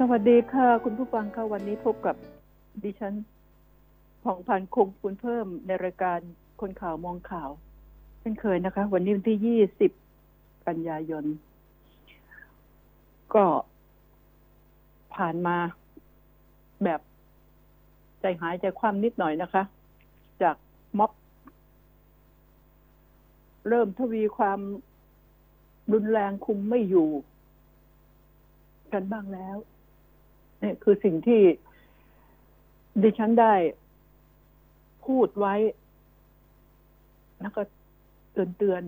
[0.00, 2.16] สวัสดีค่ะ คุณผู้ฟังค่ะวันนี้พบกับ
[2.82, 3.14] ดิฉัน
[4.24, 6.18] ผ่องพันคงคุณเพิ่มในรายการ
[6.60, 7.50] คนข่าวมองข่าว
[8.20, 9.92] เช่นเคยนะคะ วันนี้วันที่ยี่สิบ
[10.66, 11.24] กันยายน
[13.34, 13.44] ก็
[15.14, 15.56] ผ่านมา
[16.84, 17.00] แบบ
[18.20, 19.62] ใจหายใจคว่ำนิดหน่อยนะคะ
[20.42, 20.56] จาก
[20.98, 21.12] ม็อบ
[23.68, 24.60] เริ่มทวีความ
[25.92, 27.08] รุนแรงคุมไม่อยู่
[28.92, 29.58] กันบ้างแล้ว
[30.62, 31.42] นี่คือสิ่งที่
[33.02, 33.54] ดิฉันได้
[35.06, 35.54] พูดไว้
[37.40, 37.62] แล้วก็
[38.32, 38.82] เตือนเตือน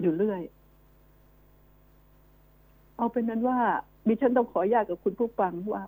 [0.00, 0.42] อยู่เรื่อย
[2.96, 3.60] เอาเป็นนั้นว่า
[4.08, 5.82] ดิฉันต้องขออนุญาตกับคุณผู้ฟังว่า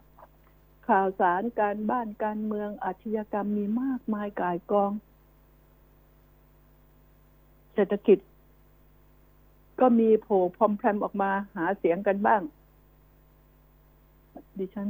[0.88, 4.92] ข่าวสารการบ้านการเมืองอาชญากรรมมีมากมายกายกอง
[7.74, 8.18] เศรษฐกิจ
[9.80, 12.42] ก็มีโผล่พรอมแพรมออกมาหาเสียงกันบ้าง
[14.58, 14.88] ดิฉัน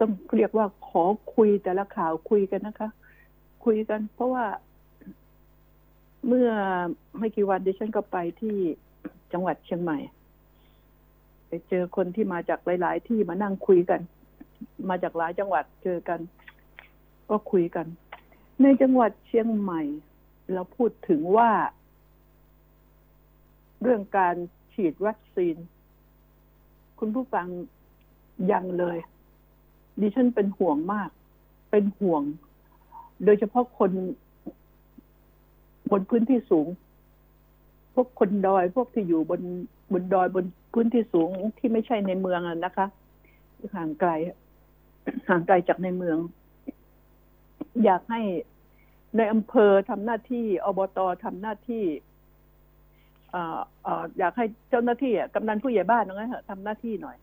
[0.00, 1.04] ต้องเรียกว่าขอ
[1.34, 2.88] คุยแต่ละข่าวคุยกันนะคะ
[3.64, 4.44] คุยกัน เพราะว่า
[6.26, 6.50] เมื่อ
[7.18, 8.56] ไม่กี่วันดิฉันก็ไปที่
[9.32, 9.98] จังหวัดเชียงใหม่
[11.48, 14.00] ไปเจอคนที่มาจากหลาย ๆ ที่มานั่งคุยกัน
[14.88, 16.20] มาจากหลายจังหวัดเจอกัน
[17.30, 17.86] ก็คุยกัน
[18.62, 19.82] ในจังหวัดเชียงใหม่
[20.52, 21.50] เราพูดถึงว่า
[23.82, 24.34] เรื่องการ
[24.72, 25.56] ฉีดวัคซีน
[26.98, 27.46] คุณผู้ฟัง
[28.52, 28.98] ยังเลย
[30.00, 31.10] ดิฉันเป็นห่วงมาก
[31.70, 32.22] เป็นห่วง
[33.24, 33.90] โดยเฉพาะคน
[35.90, 36.66] บนพื้นที่สูง
[37.94, 39.40] พวกคนดอยพวกที่อยู่บน
[39.92, 41.28] บนดอยบนพื้นที่สูง
[41.58, 42.86] ที่ไม่ใช่ในเมืองนะคะ
[43.74, 44.10] ห่างไกล
[45.28, 46.18] ห่างไกลจากในเมือง
[47.84, 48.22] อยากให้
[49.16, 51.84] ในอำเภอทำหน้าที่อบตทำหน้าที่
[54.18, 57.16] อยากให้เจ้าหน้าที่กำนันผู้ใหญ่บ้านนะฮะทำหน้าที่หน่อย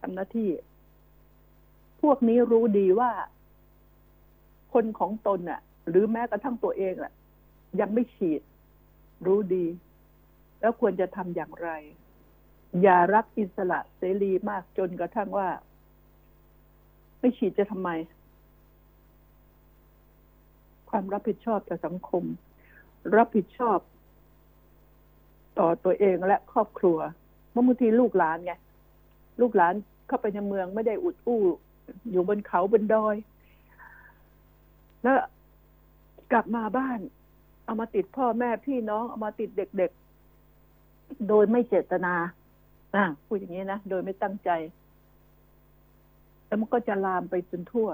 [0.00, 0.48] ทำหน้าที่
[2.02, 3.10] พวกนี้รู้ดีว่า
[4.72, 7.14] คนของตนน่ะ หรือแม้กระทั่งตัวเองแหละ
[7.80, 8.42] ยังไม่ฉีด
[9.26, 9.66] รู้ดี
[10.60, 11.70] แล้วควรจะทำอย่างไร
[12.82, 15.48] อย่ารักอิสระเสรีมากจนกระทั่งว่า
[17.20, 17.90] ไม่ฉีดจะทำไม
[20.90, 22.24] ความรับผิดชอบต่อสังคม
[23.16, 23.78] รับผิดชอบ
[25.58, 26.98] ต่อตัวเองและครอบครัว
[27.50, 28.52] เมื่อบางทีลูกหลานไง
[29.40, 29.74] ลูกหลาน
[30.06, 31.42] เข้าไปในเมืองไม่ได้อุดอู้
[32.10, 33.16] อยู่บนเขาบนดอย
[35.02, 35.18] แล้ว
[36.32, 36.98] กลับมาบ้าน
[37.64, 42.14] เอามาติดพ่อแม่พี่น้องเอามาติดเด็กๆ โดยไม่เจตนา
[42.94, 44.50] อ่าพูดอย่างนี้นะ โดยไม่ตั้งใจ
[46.46, 47.88] แล้วมันก็จะลามไปจนทั่ว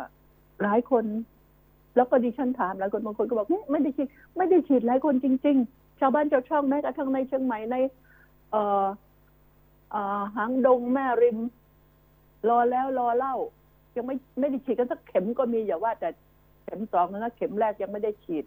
[0.62, 1.04] หลายคน
[1.96, 7.76] แล้วก็ดิฉันถามหลายคนบางคนก็บอกไม่ได้ฉีดไม่ได้ฉีดหลายคนจริง ๆ ชาวบ้านชาวช่องแม้กระทั่งในเชียงใหม่ใน
[8.50, 8.86] เอ่อ
[10.36, 11.38] หางดงแม่ริม
[12.48, 13.36] รอแล้วรอเล่า
[13.96, 16.08] ยังไม่ไม่ได้ฉีดกันสักเข็มก็มีอย่าว่า แต่
[16.64, 18.44] เข็มสองนะเข็มแรกยังไม่ได้ฉีด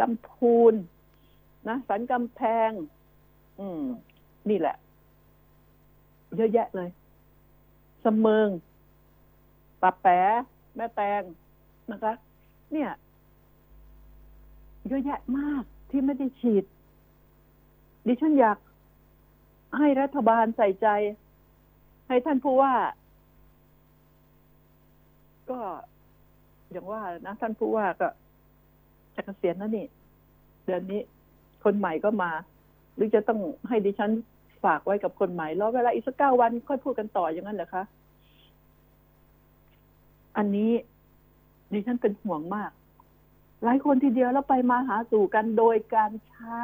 [0.00, 0.74] ลำพูน
[1.68, 2.70] นะสันกำแพง
[3.60, 3.82] อืม
[4.48, 4.76] นี่แหละ
[6.36, 6.88] เยอะแยะเลย
[8.04, 8.48] สมเมิง
[9.82, 10.20] ปับแปะ
[10.76, 11.22] แม่แตง
[11.92, 12.12] นะคะ
[12.72, 12.90] เนี่ย
[14.88, 16.64] เยอะแยะมากที่ไม่ได้ฉีด
[18.06, 18.58] ดิฉันอยาก
[19.78, 20.88] ให้รัฐบาลใส่ใจ
[22.08, 22.74] ให้ท่านผู้ว่า
[25.50, 25.58] ก็
[26.70, 28.08] อย่างว่านะท่านผู้ว่าก็
[29.14, 29.86] จะเกษียณแล้วนี่
[30.64, 31.00] เดือนนี้
[31.64, 32.30] คนใหม่ก็มา
[32.94, 34.10] หรือจะต้องให้ดิฉัน
[34.64, 37.84] ฝากไว้กับคนใหม่รอเวลาอีกสักเก้าวันค่อยพูดกันต่ออย่างนั้นเหรอคะ
[40.36, 40.72] อันนี้
[41.72, 42.70] ดิฉันเป็นห่วงมาก
[43.64, 46.60] หลายคนทีเดียวแล้วไปมาหาสู่กันโดยการใช้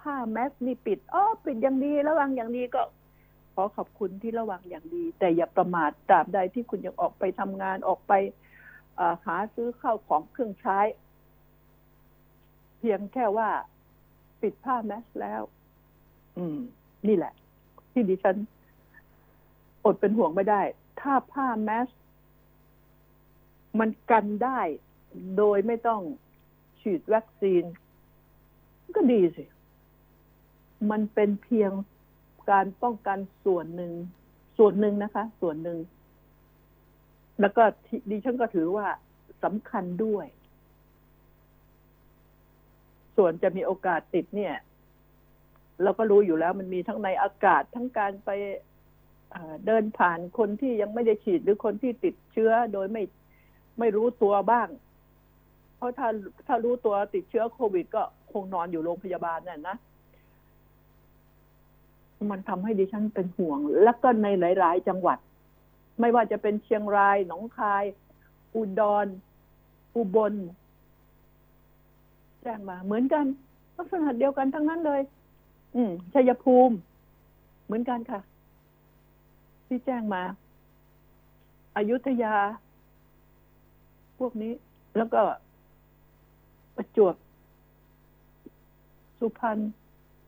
[0.00, 2.82] ผ้าแมสนี่ปิดอ๋อปิดอย่างดีระวังอย่างดีก็
[3.54, 8.12] ขอขอบคุณที่ระวังอย่างดี แต่อย่าประมาทตราบใดที่คุณยังออกไปทำงานออกไป
[9.26, 10.78] หาซื้อข้าวของเครื่องใช้
[12.78, 13.50] เพียงแค่ว่า
[14.40, 15.42] ปิดผ้าแมสแล้ว
[16.36, 16.58] อืม
[17.08, 17.32] นี่แหละ
[17.92, 18.36] ที่ดิฉัน
[19.84, 20.62] อดเป็นห่วงไม่ได้
[21.00, 21.88] ถ้าผ้าแมส
[23.78, 24.60] มันกันได้
[25.36, 26.00] โดยไม่ต้อง
[26.80, 27.64] ฉีดวัคซีน
[28.96, 29.44] ก็ดีสิ
[30.90, 31.70] มันเป็นเพียง
[32.50, 33.92] การป้องกันส่วนหนึ่ง
[34.58, 35.78] ส่วนหนึ่งนะคะ ส่วนหนึ่ง
[37.40, 37.62] แล้วก็
[38.10, 38.86] ดิฉันก็ถือว่า
[39.44, 40.26] สำคัญด้วย
[43.16, 44.54] ส่วนจะมีโอกาสติดเนี่ย
[45.82, 48.30] เราก็รู้อยู่แล้วมันมีทั้งในอากาศทั้งการไป
[49.66, 53.02] เดินผ่านคนที่ยังไม่ได้ฉีดหรือคนที่ติดเชื้อโดยไม่
[53.78, 54.68] ไม่รู้ตัวบ้าง
[55.76, 56.08] เพราะถ้า
[56.46, 58.02] ถ้ารู้ตัวติดเชื้อโควิด ก็
[58.32, 59.76] คงนอนอยู่โรงพยาบาลน่ะนะ
[62.30, 65.18] มันทำให้ดิฉันเป็นห่วง แล้วก็ในหลาย ๆ จังหวัด
[66.00, 67.84] ไม่ว่าจะเป็นเชียงราย หนองคาย
[68.54, 69.06] อุดร
[69.96, 70.34] อุบล
[72.42, 73.24] แจ้งมา เหมือนกัน
[73.76, 75.00] ลักษณะเดียวกันทั้งนั้นเลย
[75.74, 76.74] อืมชัยภูมิ
[77.64, 78.20] เหมือนกันค่ะ
[79.66, 80.22] ที่แจ้งมา
[81.76, 82.34] อายุทยา
[84.18, 84.52] พวกนี้
[84.96, 85.22] แล้วก็
[86.76, 87.14] ประจวบ
[89.18, 89.58] สุพรรณ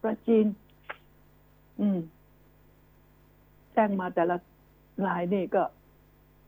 [0.03, 0.47] ประจีน
[1.81, 1.99] อืม
[3.73, 4.37] แจ้งมาแต่ละ
[5.07, 5.63] รายนี่ก็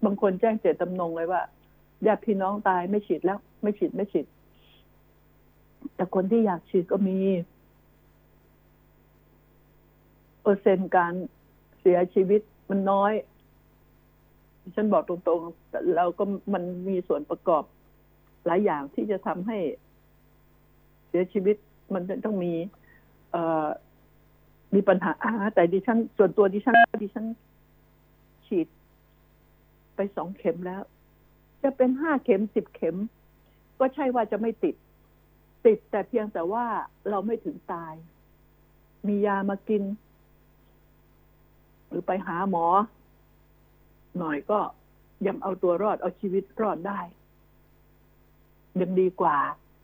[0.04, 1.42] บางคนแจ้งเจตจำนงเลยว่า
[2.06, 4.26] ญาติพี่น้องตายไม่ฉีดแล้ว ไม่ฉีดไม่ฉีด
[5.94, 7.18] แต่คนที่อยากฉีดก็มี
[10.42, 11.12] เปอร์เซ็นต์การ
[11.80, 12.40] เสียชีวิต
[12.70, 13.12] มันน้อย
[14.74, 16.24] ฉันบอกตรงๆ เราก็
[16.54, 17.64] มันมีส่วนประกอบ
[18.46, 19.58] หลายอย่างที่จะทำให้
[21.08, 21.56] เสียชีวิต
[21.94, 22.52] มันต้องมี
[23.32, 23.66] เอ่อ
[24.74, 25.12] มีปัญหา
[25.54, 27.26] แต่ดิฉันส่วนตัวดิฉันดิฉัน
[28.46, 28.66] ฉีด
[29.96, 30.82] ไปสองเข็มแล้ว
[31.62, 32.96] จะเป็นห้าเข็มสิบเข็ม
[33.78, 34.74] ก็ใช่ว่าจะไม่ติด
[35.66, 36.64] ติดแต่เพียงแต่ว่า
[37.10, 37.94] เราไม่ถึงตาย
[39.06, 39.82] มียามากิน
[41.88, 42.66] หรือไปหาหมอ
[44.18, 44.60] หน่อยก็
[45.26, 47.00] ยังเอาตัวรอดเอาชีวิตรอดได้
[48.80, 49.36] ยังดีกว่า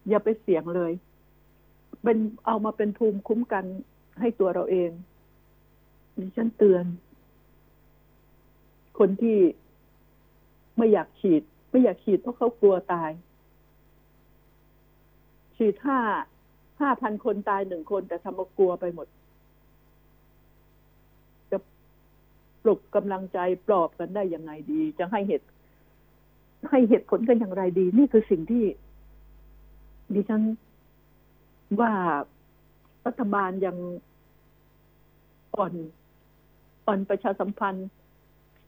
[0.08, 0.93] อย่าไปเสี่ยงเลย
[2.02, 3.64] เป็นเอามาเป็นภูมิคุ้มกัน
[4.20, 4.91] ให้ตัวเราเอง
[6.19, 6.85] ดิฉันเตือน
[8.99, 9.38] คนที่
[10.76, 13.11] ไม่อยากฉีด ไม่อยากฉีดเพราะเขากลัวตาย
[15.56, 16.00] ฉีดห้า
[16.81, 19.06] ห้าพันคนตายหนึ่งคน แต่ทำเอากลัวไปหมด
[21.50, 21.58] จะ
[22.62, 25.47] ปลุกกำลังใจปลอบกันได้ยังไงดี จะให้เหตุ
[26.70, 28.65] ให้เหตุผลกันอย่างไรดี นี่คือสิ่งที่
[30.15, 30.43] ดิฉัน
[31.81, 31.93] ว่า
[33.06, 33.76] รัฐบาลยัง
[35.56, 35.75] อ่อน
[36.87, 37.88] อ่อนประชาสัมพันธ์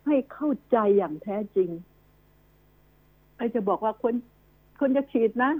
[0.06, 1.70] ให้เข้าใจอย่างแท้จริง
[3.36, 4.14] ไอจะบอกว่าคน
[4.80, 5.52] คนจะฉีดนะ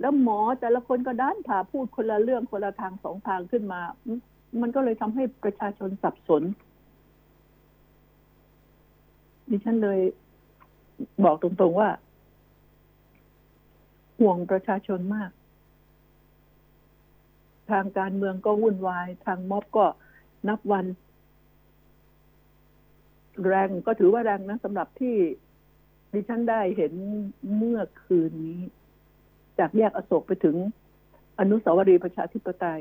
[0.00, 3.80] แล้วหมอแต่ละคนก็ด้านผ่าพูดคนละเรื่องคนละทางสองทางขึ้นมา
[4.60, 6.42] มันก็เลยทำให้ประชาชนสับสน
[9.50, 10.00] ดิฉันเลย
[11.24, 11.90] บอกตรงๆว่า
[14.18, 15.30] ห่วงประชาชนมาก
[17.70, 19.86] ทางการเมืองก็วุ่นวาย ทางม็อบก็
[20.48, 20.86] นับวัน
[23.46, 25.16] แรงก็ถือว่าแรงนะสำหรับที่
[26.12, 26.92] ดิฉันได้เห็น
[27.56, 28.60] เมื่อคืนนี้
[29.58, 30.56] จากแยกอโศกไปถึง
[31.40, 32.80] อนุสาวรีย์ประชาธิปไตย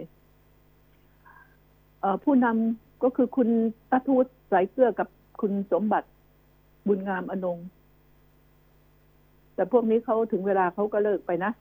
[2.24, 3.50] ผู้นำก็คือคุณ
[3.92, 5.08] ตัทูตสายเกลือกับ
[5.42, 6.08] คุณสมบัติ
[6.88, 7.58] บุญงามอนง
[9.56, 11.52] แต่พวกนี้เขาถึงเวลาเขาก็เลิกไปนะ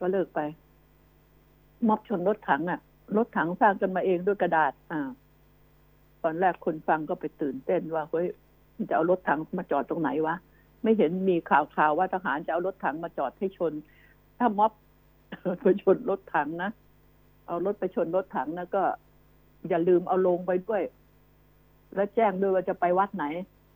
[0.00, 0.40] ก็เลิกไป
[1.86, 2.80] ม็อบชนรถถังอะ่ะ
[3.16, 5.08] รถถังสร้างกันมาเองด้วยกระดาษ อ่า
[6.22, 8.26] ตอนแรกคนฟังก็ไปตื่นเต้นว่าเฮ้ย
[8.88, 10.36] จะเอารถถังมาจอดตรงไหนวะ
[10.82, 13.72] ไม่เห็นมีข่าวข่าวว่าทหารจะเอารถถังมาจอดให้ชน
[14.38, 14.72] ถ้าม็อบ
[15.62, 16.70] ไปชนรถถังนะ
[17.46, 18.82] เอารถไปชนรถถังนะก็
[19.68, 20.82] อย่าลืมเอาลงไปด้วย
[21.94, 23.24] แล้วแจ้งด้วยว่าจะไปวัดไหน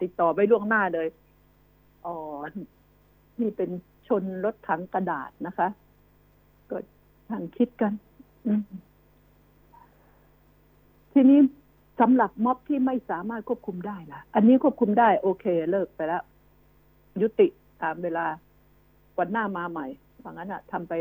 [0.00, 1.08] ติดต่อไปล่วงหน้าเลย
[2.04, 2.14] อ๋อ
[3.40, 3.70] นี่เป็น
[4.08, 5.68] ชนรถถังกระดาษนะคะ
[7.32, 7.92] ทางคิดกัน
[11.12, 11.40] ทีนี้
[12.00, 16.22] สำหรับม็อบที่ไม่สามารถควบคุมได้ล่ะ อันนี้ควบคุมได้ โอเค เลิกไปแล้ว
[17.22, 17.46] ยุติ
[17.82, 18.26] ตามเวลา
[19.18, 19.86] วันหน้ามาใหม่
[20.22, 20.92] ว่างั้นอะทำไป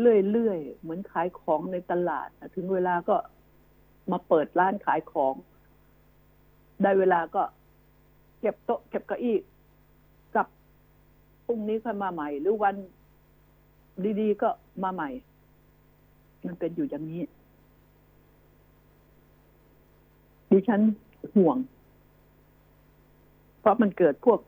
[0.00, 3.16] เรื่อยๆ เหมือนขายของในตลาดถึงเวลาก็
[4.10, 5.34] มาเปิดร้านขายของ
[6.82, 7.42] ได้เวลาก็
[8.40, 9.36] เก็บโต๊ะ เก็บเก้าอี้
[10.36, 10.46] กับ
[11.46, 12.76] พรุ่งนี้ค่อยมาใหม่ หรือวัน
[14.20, 14.48] ดีๆก็
[14.82, 15.10] มาใหม่
[16.46, 17.22] มันเป็นอยู่อย่างนี้
[20.50, 20.80] ดิฉัน
[21.34, 21.56] ห่วง
[23.60, 24.38] เพราะมันเกิดพวก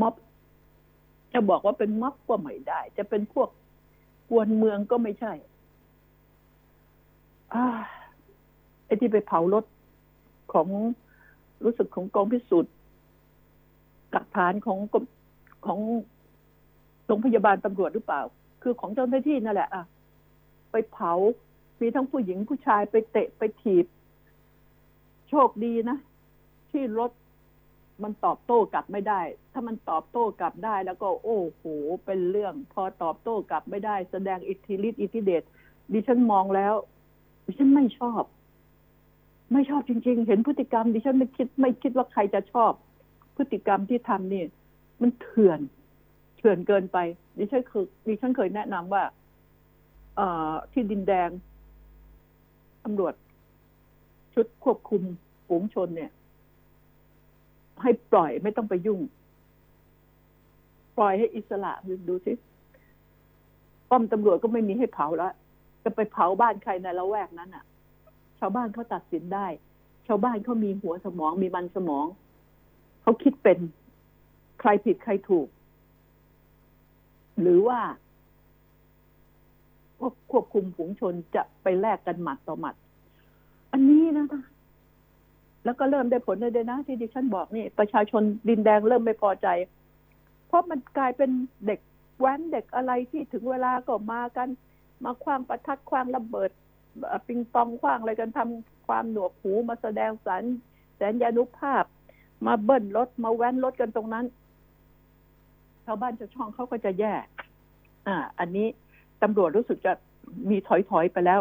[0.00, 0.14] ม็อบ
[1.32, 3.48] จะบอกว่าเป็นม็อบก็ไม่ได้ จะเป็นพวก
[4.30, 5.32] กวนเมืองก็ไม่ใช่
[7.54, 7.56] อ
[8.86, 9.64] ไอ้ที่ไปเผารถ
[10.52, 10.68] ของ
[11.64, 12.72] รู้สึกของกองพิสูจน์
[14.12, 14.78] หลักฐานของ
[15.66, 15.78] ของ
[17.06, 18.22] โรงพยาบาลตำรวจหรือเปล่า
[18.62, 19.84] คือของเจ้าหน้าที่นั่นแหละอะ
[20.70, 21.12] ไปเผา
[21.80, 23.86] มีทั้งผู้หญิงผู้ชายไปเตะไปถีบ
[25.28, 25.98] โชคดีนะ
[26.70, 27.10] ที่รถ
[28.02, 29.20] มันตอบโต้กลับไม่ได้
[29.52, 31.62] ถ้ามันตอบโต้กลับได้ แล้วก็ โอ้โห
[32.04, 35.42] เป็นเรื่อง พอตอบโต้กลับไม่ได้ แสดงอิทธิฤทธิ์อิทธิเดช
[35.92, 36.74] ดิฉันมองแล้ว
[37.46, 38.22] ดิฉันไม่ชอบ
[39.52, 42.72] ไม่ชอบจริง ๆ เห็นพฤติกรรม ดิฉันไม่คิด ไม่คิดว่าใครจะชอบ
[43.36, 44.42] พฤติกรรมที่ทำนี่
[45.00, 45.60] มันเถื่อน
[46.36, 46.98] เถื่อนเกินไป
[47.40, 49.04] ดิฉันเคยดิฉันเคยแนะนำว่า
[50.16, 50.20] เอ
[50.50, 51.28] อที่ดินแดง
[52.84, 53.14] ตำรวจ
[54.34, 55.02] ชุดควบคุม
[55.48, 56.10] ฝูงชนเนี่ย
[57.82, 59.00] ให้ปล่อยไม่ต้องไปยุ่ง
[60.96, 61.72] ปล่อยให้อิสระ
[62.08, 62.32] ดูสิ
[63.90, 65.32] ป้อมตำรวจก็ไม่มีให้เผาแล้ว
[65.84, 67.64] จะไปเผาบ้านใครในละแวกนั้นอะ
[68.38, 69.46] ชาวบ้านเขาตัดสินได้
[70.06, 72.06] ชาวบ้านเขามีหัวสมองมีมันสมอง
[73.02, 73.58] เขาคิดเป็น
[74.60, 75.46] ใครผิดใครถูก
[77.40, 77.80] หรือว่า
[79.98, 82.74] พวกควบคุมฝูงชนจะไปแลกกันหมัดต่อหมัด
[83.72, 84.26] อันนี้นะ
[85.64, 89.48] แล้วก็เริ่มได้ผลเลยด้วยนะ ที่ดิฉันบอกนี่ ประชาชนดินแดงเริ่มไม่พอใจ
[90.46, 91.30] เพราะมันกลายเป็น
[91.66, 91.80] เด็ก
[92.18, 94.48] แว้นเด็กอะไรที่ถึงเวลาก็มากัน
[95.04, 96.50] มาคว้างประทัดคว้างระเบิด
[97.26, 100.42] ปิงปองคว้างอะไรกันทำความหนวกหูมาแสดงสัญ
[100.96, 101.84] แสนยานุภาพ
[102.46, 107.14] มาเบิ้ลรถมาแว้นรถกันตรงนั้นาวบ้านชาวช่องเขาก็จะแย่
[108.06, 108.66] อ่า อันนี้
[109.22, 109.92] ตำรวจรู้สึกจะ
[110.50, 111.40] มีถอยถอยไปแล้ว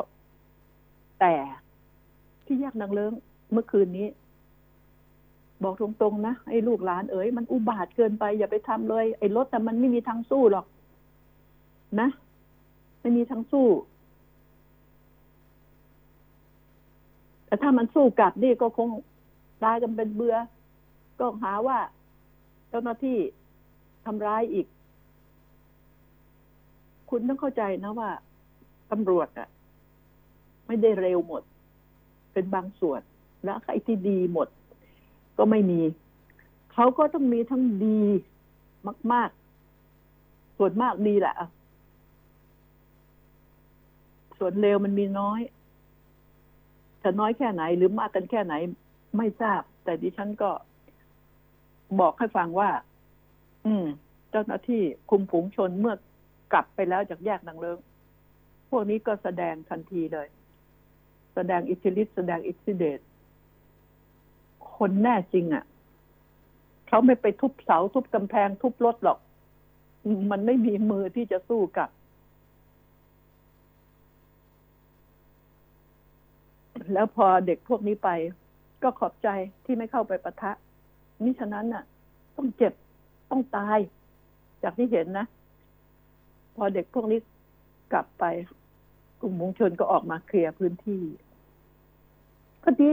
[1.19, 1.33] แต่
[2.45, 3.13] ที่แยกนางเลิ้ง
[3.51, 4.07] เมื่อคืนนี้
[5.63, 10.65] บอกตรงๆนะไอ้ลูกหลานเอ๋ยมันอุบาทเกินไป อย่าไปทำเลย ไอ้รถแต่มันไม่มีทางสู้หรอก
[11.99, 12.09] นะ
[13.01, 13.67] ไม่มีทางสู้
[17.45, 18.89] แต่ถ้ามันสู้กลับนี่ก็คง
[19.63, 20.35] ตายกันเป็นเบือ
[21.19, 21.79] ก็หาว่า
[22.69, 23.17] เจ้าหน้าที่
[24.09, 24.67] ทำร้ายอีก
[27.09, 28.09] คุณต้องเข้าใจนะว่า
[28.91, 29.47] ตำรวจอะ
[30.67, 31.41] ไม่ได้เร็วหมด
[32.33, 33.01] เป็นบางส่วน
[33.43, 34.47] และใครที่ดีหมด
[35.37, 35.81] ก็ไม่มี
[36.73, 38.01] เขาก็ต้องมีทั้งดี
[39.13, 39.29] มาก
[39.93, 41.35] ๆ ส่วนมากดีแหละ
[44.39, 45.39] ส่วนเร็วมันมีน้อย
[47.03, 48.53] จะน้อยแค่ไหน หรือมากกันแค่ไหน
[49.17, 50.51] ไม่ทราบ แต่ดิฉันก็
[51.99, 52.69] บอกให้ฟังว่า
[53.69, 53.87] อืม
[54.31, 55.95] เจ้าหน้าที่คุมฝูงชนเมื่อ
[56.53, 57.79] กลับไปแล้วจากแยกนางเลิง
[58.69, 60.27] พวกนี้ก็แสดงทันทีเลย
[61.35, 62.99] แสดงอิทธิฤทธิ์แสดงอิทธิเดช
[64.77, 65.65] คนแน่จริงอะ่ะ
[66.87, 69.19] เขาไม่ไปทุบเสาทุบกำแพงทุบรถหรอก
[70.31, 71.89] มันไม่มีมือที่จะสู้กับ
[76.93, 78.09] แล้วพอเด็กพวกนี้ไป
[78.83, 79.29] ก็ขอบใจ
[79.65, 80.51] ที่ไม่เข้าไปปะทะ
[81.23, 81.83] นี่ฉะนั้นน่ะ
[82.35, 82.73] ต้องเจ็บ
[83.29, 83.79] ต้องตาย
[84.63, 85.25] จากที่เห็นนะ
[86.55, 87.19] พอเด็กพวกนี้
[87.93, 88.23] กลับไป
[89.21, 91.03] กลุ่มมวลชนก็ออกมาเคลียร์พื้นที่
[92.63, 92.89] ก็ดี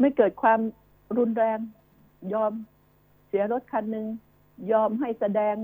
[0.00, 0.60] ไม่เกิดความ
[1.18, 1.58] รุนแรง
[2.32, 2.52] ยอม
[3.26, 4.06] เสียรถคันหนึ่ง
[4.72, 5.54] ยอมให้แสดง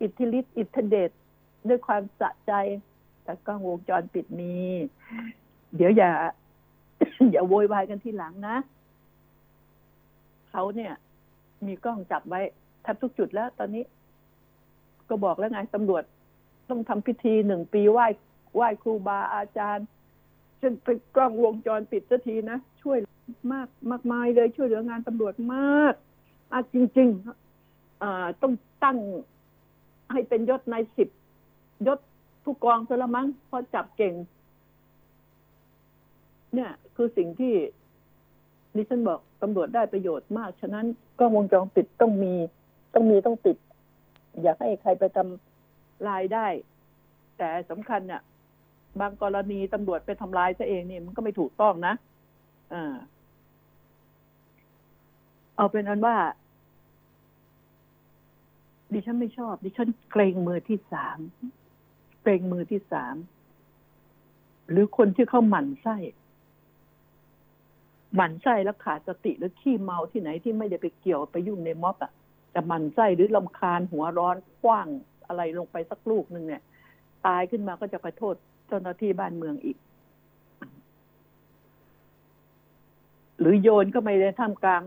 [0.00, 1.10] อิทธิฤทธิ์อิทธิเดช
[1.68, 2.52] ด้วยความสะใจ
[3.22, 4.54] แต่กล้องวงจรปิดมี
[5.76, 6.10] เดี๋ยวอย่า
[7.30, 8.56] อย่าโวยวายกันทีหลังนะ
[10.50, 10.92] เขาเนี่ย
[11.66, 12.40] มีกล้องจับไว้
[12.84, 13.84] ทบทุกจุดแล้ว ตอนนี้
[15.08, 16.02] ก็บอกแล้วไงตำรวจ
[16.70, 18.06] ต้องทำพิธีหนึ่งปีไหว้
[18.54, 19.86] ไหว้ครูบาอาจารย์
[20.60, 22.98] ฉันไปกล้องวงจรปิดสักทีนะ ช่วย
[23.52, 25.94] มากมากมายเลยช่วยเหลืองานตำรวจมาก
[26.52, 28.52] อาจริงๆอ่าต้อง
[28.84, 28.98] ตั้ง
[30.12, 31.08] ให้เป็นยศนายสิบ
[31.86, 31.98] ยศ
[32.44, 34.14] ผู้กองซะละมั้งเพราะจับเก่ง
[36.54, 37.54] เนี่ย คือสิ่งที่
[38.76, 40.86] ดิฉันบอกตำรวจได้ประโยชน์มาก ฉะนั้น
[41.18, 42.34] กล้องวงจรปิดต้องมี
[42.94, 43.56] ต้องมีต้องติด
[44.42, 46.46] อยากให้ใครไปทำลายได้
[47.38, 48.22] แต่สำคัญเนี่ย
[49.00, 51.94] บางกรณีตำรวจไปทำลายซะเองนี่มันก็ไม่ถูกต้องนะ
[52.72, 52.94] อ่า
[55.56, 56.16] เอาเป็นอันว่า
[58.92, 61.18] ดิฉันไม่ชอบ ดิฉันเกรงมือที่สาม
[62.22, 63.16] เกรงมือที่สาม
[64.70, 65.96] หรือคนที่เข้าหมั่นไส้
[68.14, 72.12] หมั่นไส้แล้วขาดสติหรือขี้เมาที่ไหนที่ไม่ได้ไปเกี่ยวไปยุ่งในม็อบอะ
[72.54, 74.88] จะมันไส้หรือลำคาญหัวร้อนคว้าง
[75.26, 76.62] อะไรลงไปสักลูกหนึ่งเนี่ย
[77.26, 78.34] ตายขึ้นมาก็จะไปโทษ
[78.68, 79.76] เจ้าหน้าที่บ้านเมืองอีก
[83.40, 84.82] หรือโยนก็ไม่ได้ท่ามกลาง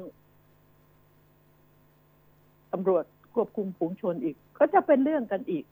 [2.74, 3.04] ตำรวจ
[3.34, 5.64] ควบคุมฝูงชนอีก ก็จะเป็นเรื่องกันอีก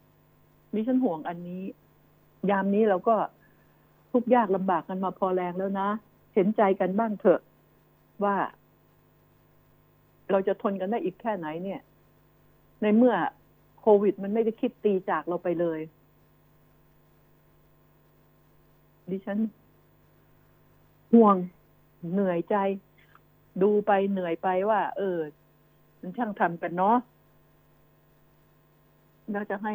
[0.74, 1.62] มิฉันห่วงอันนี้
[2.50, 3.16] ยามนี้เราก็
[4.12, 5.90] ทุกยากลำบากกันมาพอแรงแล้วนะ
[6.34, 7.42] เห็นใจกันบ้างเถอะ
[8.24, 8.36] ว่า
[10.32, 11.82] เราจะทนกันได้อีกแค่ไหนเนี่ย
[12.82, 13.16] ในเมื่อ
[13.80, 15.80] โควิดมันไม่ได้คิดตีจากเราไปเลย
[19.12, 19.40] ดิฉัน
[21.14, 21.36] ห่วง
[22.12, 22.56] เหนื่อยใจ
[23.62, 25.18] ดูไปเหนื่อยไปว่า เออ
[26.00, 26.98] มันช่างทำกันเนาะ
[29.32, 29.74] แล้วจะให้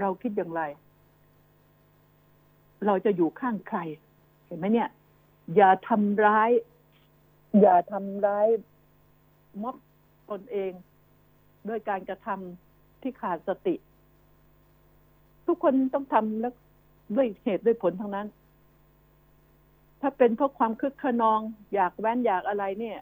[0.00, 0.62] เราคิดอย่างไร
[2.86, 3.78] เราจะอยู่ข้างใคร
[4.46, 4.88] เห็นไหมเนี่ย
[5.56, 6.50] อย่าทำร้าย
[7.60, 8.48] อย่าทำร้าย
[9.62, 9.76] ม็อบ
[10.30, 10.72] ตนเอง
[11.68, 13.74] ด้วยการกระทำที่ขาดสติ
[15.46, 16.54] ทุกคนต้องทำแล้ว
[17.16, 18.26] ด้วยเหตุด้วยผลทั้งนั้น
[20.00, 21.40] ถ้าเป็นเพราะความคึกขนอง
[21.74, 22.98] อยากแว้นอยากอะไรเนี่ย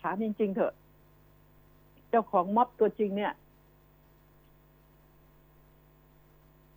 [0.00, 0.72] ถามจริง ๆ เถอะ
[2.10, 3.32] เจ้าของม็อบตัวจริงเนี่ย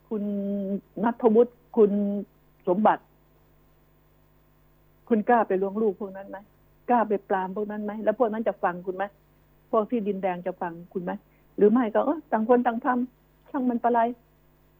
[0.07, 0.23] คุณ
[1.03, 1.91] นัทวุฒิคุณ
[2.67, 3.03] สมบัติ
[5.09, 6.37] คุณกล้าไปล้วงลูกพวกนั้นไหม
[6.89, 9.03] กล้าไปปรามพวกนั้นไหมแล้วพวกนั้นจะฟังคุณไหม
[9.71, 11.11] พวกที่ดินแดงจะฟังคุณไหม
[11.57, 13.99] หรือไม่ก็เออต่างคนต่างทำช่างมันปะไร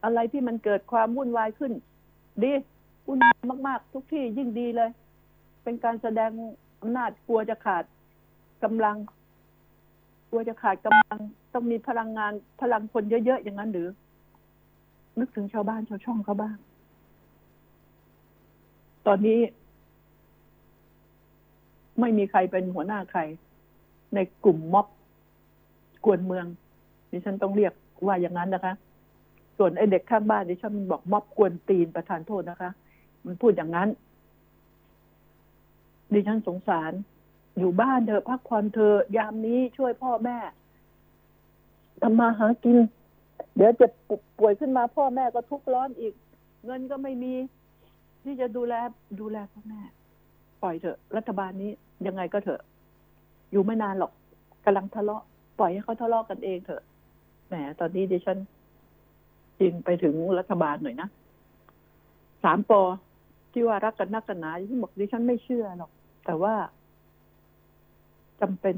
[0.04, 1.72] อะไรที่มันเกิดความวุ่นวายขึ้น
[2.42, 2.52] ดี
[3.06, 4.90] วุ่นวายมากๆ ทุกที่ยิ่งดีเลย
[5.62, 6.30] เป็นการแสดง
[6.80, 7.84] อำนาจกลัวจะขาด
[8.64, 8.96] กำลัง
[10.28, 11.18] กลัวจะขาดกำลัง
[11.52, 13.88] ต้องมีพลังงานพลังคนเยอะๆอย่างนั้นหรือ
[15.18, 16.56] นึกถึงชาวบ้านชาวช่องเขาบ้าง
[19.06, 19.38] ตอนนี้
[22.00, 23.20] ไม่มีใครเป็นหัวหน้าใคร
[24.14, 24.86] ในกลุ่มม็อบ
[26.04, 26.46] กวนเมือง
[27.10, 27.72] ดิฉันต้องเรียก
[28.06, 28.74] ว่าอย่างนั้นนะคะ
[29.58, 32.70] ส่วนไอ้เด็กข้างบ้านดิฉันบอกม็อบกวนตีนประธานโทษนะคะ
[33.24, 33.88] มันพูดอย่างนั้น
[36.14, 36.92] ดิฉันสงสาร
[37.58, 40.38] อยู่บ้านเถอพักผ่อนเธอยามนี้ช่วยพ่อแม่
[42.02, 42.76] ทำมาหากิน
[43.56, 43.90] เดี๋ยวจ็บ
[44.38, 46.14] ป่วยขึ้นมาพ่อแม่ก็ทุกข์ร้อนอีก
[46.64, 47.34] เงินก็ไม่มี
[48.24, 48.74] ที่จะดูแล
[49.20, 49.80] ดูแลพ่อแม่
[50.62, 51.72] ปล่อยเถอะ รัฐบาลนี้
[52.06, 52.62] ยังไงก็เถอะ
[53.50, 54.12] อยู่ไม่นานหรอก
[54.64, 55.22] กำลังทะเลาะ
[55.58, 56.82] ปล่อยให้เขาทะเลาะกันเองเถอะ
[57.46, 58.38] แหมตอนนี้ดิฉัน
[59.58, 61.08] จริงไปถึงรัฐบาลหน่อยนะ
[62.44, 62.82] สามปอ
[63.52, 65.90] ที่ว่ารักกันนักกันหนาที่บอกดิฉันไม่เชื่อหรอก
[66.24, 66.54] แต่ว่า
[68.40, 68.76] จำเป็น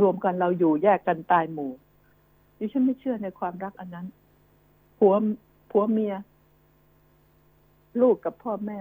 [0.00, 1.72] รวมกันเราอยู่แยกกันตายหมู่
[2.58, 4.06] ดิฉันไม่เชื่อในความรักอันนั้น
[4.98, 5.14] ผัว
[5.70, 6.14] ผัวเมีย
[8.00, 8.80] ลูกกับพ่อแม่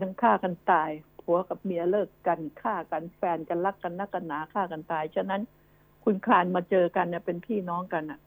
[0.00, 0.90] ยังฆ่ากันตาย
[1.26, 5.42] ผัวกับเมียเลิกกันฆ่ากันแฟนกันรักกันนักกันหนาฆ่ากันตาย ฉะนั้น
[6.04, 8.20] คุณคลานมาเจอกันเนี่ยเป็นพี่น้องกันอะ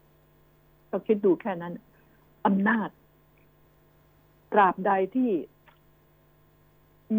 [0.90, 1.72] ก็คิดดูแค่นั้น
[2.46, 2.88] อำนาจ
[4.52, 5.30] ตราบใดที่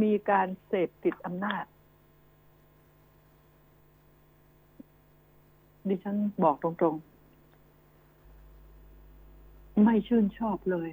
[0.02, 1.66] มีการเสพติดอำนาจ
[5.88, 7.12] ดิฉันบอกตรงๆ
[9.84, 10.90] ไม่ชื่นชอบเลย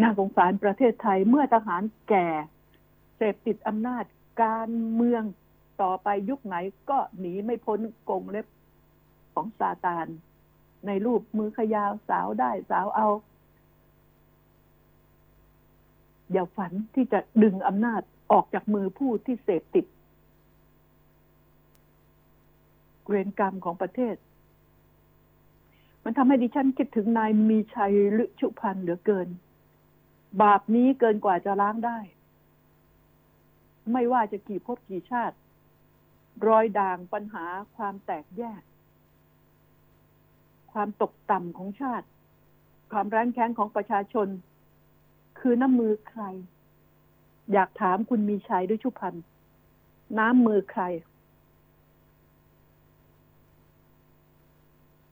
[0.00, 2.28] น่าสงสารประเทศไทยเมื่อทหารแก่
[3.18, 4.04] เสพติดอำนาจ
[4.42, 5.22] การเมือง
[5.82, 6.56] ต่อไปยุคไหน
[6.90, 7.78] ก็หนีไม่พ้น
[8.10, 8.46] กงเล็บ
[9.34, 10.06] ของซาตาน
[10.86, 13.08] ในรูปมือขยาวสาวได้สาวเอา
[16.32, 18.02] อย่าฝันที่จะดึงอำนาจ
[18.32, 19.86] ออกจากมือผู้ที่เสพติด
[23.08, 24.16] เวรกรรมของประเทศ
[26.04, 29.28] มันทำให้ดิฉันคิดถึงนายมีชัยลึชุพันธ์เหลือเกิน
[30.42, 31.98] บาปนี้เกินกว่าจะล้างได้
[33.92, 35.36] ไม่ว่าจะกี่ภพกี่ชาติ
[36.48, 37.44] รอยด่างปัญหา
[37.76, 38.62] ความแตกแยก
[40.72, 42.06] ความตกต่ำของชาติ
[42.92, 44.28] ความร้านแค้นของประชาชน
[45.40, 46.22] คือน้ำมือใคร
[47.52, 49.24] อยากถามคุณมีชัยด้วยชุพันธ์
[50.18, 50.82] น้ำมือใคร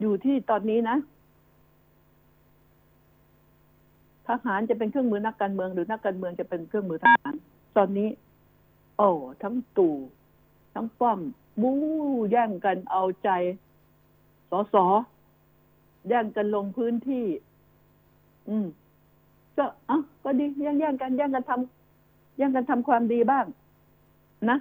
[0.01, 0.97] อยู่ที่ตอนนี้นะ
[4.29, 7.35] ทหารจะเป็นเครื่องมือนักการเมืองหรือนักการเมืองจะเป็นเครื่องมือทหาร
[7.77, 8.09] ตอนนี้
[8.97, 9.09] โอ้
[9.43, 9.97] ทั้งตู่
[10.75, 11.21] ทั้งป้อม
[11.63, 11.77] บู๊
[12.31, 13.31] แย่งกันเอาใจ
[14.51, 14.85] สอสอ
[16.09, 17.27] แย่งกันลงพื้นที่
[18.49, 18.67] อืม
[19.57, 23.45] ก็อะก็ดีแย่งแย่งกันแย่งกันทำแย่งกันทำความดีบ้าง
[24.51, 24.59] นะ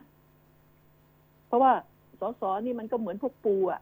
[1.48, 1.74] เพราะว่า
[2.20, 3.82] สอสอนี่มันก็เหมือนพวกปูอะ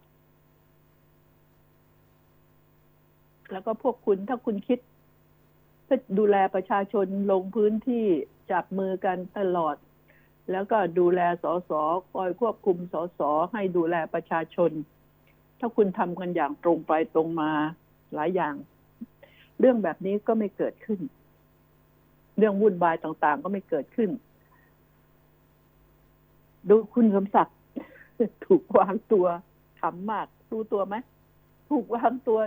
[3.52, 4.80] แล้วก็พวกคุณถ้าคุณคิด
[5.86, 8.06] เพื่อดูแลประชาชนลงพื้นที่
[8.52, 9.76] จับมือกันตลอด
[10.52, 11.72] แล้วก็ดูแลสส
[12.12, 14.72] คอยควบคุมสสให้ดูแลประชาชน
[15.60, 17.52] ถ้าคุณทำกันอย่างตรงไปตรงมา
[18.14, 18.56] หลายอย่าง
[19.60, 21.00] เรื่องแบบนี้ก็ไม่เกิดขึ้น
[22.38, 24.10] เรื่องวุ่นวายต่างๆ ก็ไม่เกิดขึ้น
[26.70, 27.58] ดูคุณสมศักดิ์
[28.46, 29.26] ถูกวางตัว
[29.80, 30.96] ขำมากรู้ตัวไหม
[31.70, 32.40] ถูกวางตัว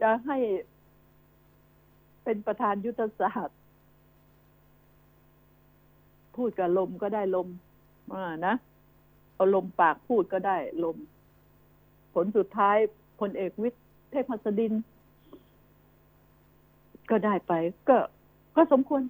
[0.00, 0.38] จะให้
[2.24, 3.57] เป็นประธานยุทธศาสตร์
[6.38, 7.48] พูดกับลมก็ได้ลม
[8.14, 8.54] อ่านะ
[9.34, 10.96] เอาลมปากพูดก็ได้ลม
[12.14, 12.76] ผลสุดท้าย
[13.20, 14.72] พลเอกวิทย์เทพหัสดิน
[17.10, 17.52] ก็ได้ไป
[17.88, 17.96] ก็
[18.56, 19.02] ก็สมควร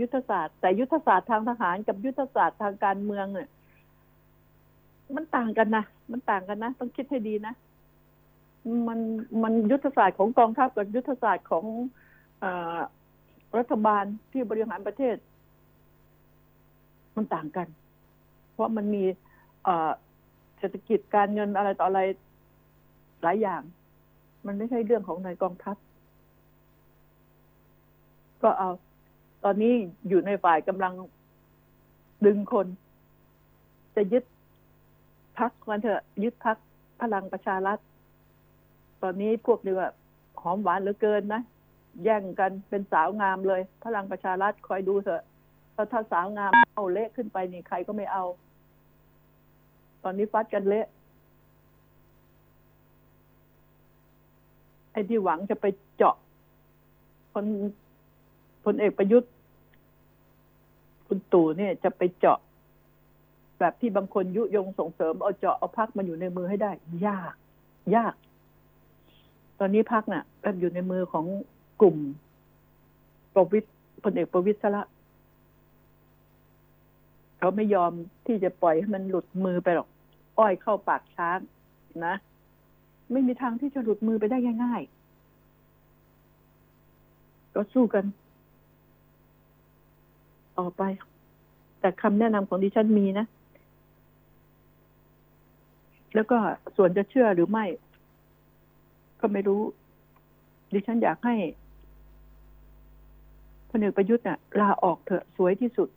[0.00, 3.48] ยุทธศาสตร์ แต่ยุทธศาสตร์ทางทหารกับยุทธศาสตร์ทางการเมืองเนี่ย
[5.16, 7.54] มันต่างกันนะมันต่างกันนะต้องคิดให้ดีนะ
[8.88, 9.00] มัน
[9.42, 11.64] มันยุทธศาสตร์ของกองทัพกับยุทธศาสตร์ของ
[12.42, 12.44] อ
[13.58, 15.16] รัฐบาลที่บริหารประเทศ
[17.16, 17.68] มันต่างกัน
[18.52, 19.04] เพราะมันมี
[20.58, 22.00] เศรษฐกิจการเงินอะไรต่ออะไร
[23.22, 23.62] หลายอย่าง
[24.46, 25.76] มันไม่ใช่เรื่องของในกองทัพ
[28.42, 28.70] ก็เอา
[29.44, 29.72] ตอนนี้
[30.08, 30.92] อยู่ในฝ่ายกำลัง
[32.26, 32.66] ดึงคน
[33.96, 34.24] จะยึด
[35.38, 36.56] พักมันเถอะ ยึดพัก
[37.00, 37.78] พลังประชารัฐ
[39.02, 39.88] ตอนนี้พวกนี้ว่า
[40.42, 41.42] หอมหวานเหลือเกินนะ
[42.04, 45.22] แย่งกันเป็นสาวงามเลย พลังประชารัฐคอยดูเถอะ
[45.76, 48.24] ถ้าถ้าสาวงามเอาเละขึ้นไปนี่ใครก็ไม่เอา
[50.04, 50.86] ตอนนี้ฟัดกันเละ
[54.92, 56.16] ไอ้ที่หวังจะไปเจาะ
[57.32, 57.44] คน
[58.64, 59.30] พลเอกประยุทธ์
[61.06, 62.38] คุณตู่เนี่ยจะไปเจาะ
[63.58, 66.72] แบบที่บางคนยุยงส่งเสริมเอาเจาะเอาพักมาอยู่ในมือให้ได้
[67.06, 67.34] ยาก
[67.96, 68.14] ยาก
[69.58, 71.24] ตอนนี้พักน่ะก็อยู่ในมือของ
[71.80, 71.96] กลุ่ม
[73.34, 73.68] ประวิตร
[74.04, 74.84] พลเอกประวิตรซะละ
[77.46, 77.92] เขาไม่ยอม
[78.26, 79.88] ที่จะปล่อยให้มันหลุดมือไปหรอก
[80.38, 81.38] อ้อยเข้าปากช้าง
[82.06, 82.14] นะ
[83.12, 88.04] ไม่มีทางที่จะหลุดมือไปได้ง่ายๆ ก็สู้กัน
[90.58, 90.82] ต่อไป
[91.80, 93.26] แต่คำแนะนำของดิฉันมีนะ
[96.14, 96.38] แล้วก็
[96.76, 97.64] ส่วนจะเชื่อหรือไม่
[99.20, 99.62] ก็ไม่รู้
[100.74, 101.34] ดิฉันอยากให้
[103.68, 105.90] พลเอกประยุทธ์น่ะลาออกเถอะสวยที่สุด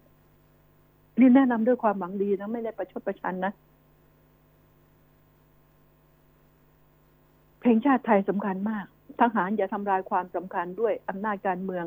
[1.19, 3.53] นี่แนะนำด้วยความหวังดีนะไม่ได้ประชดประชันนะ
[7.59, 8.85] เพลงชาติไทยสำคัญมาก
[9.21, 11.85] ทหารอย่าทำลายความสำคัญด้วยอำนาจการเมือง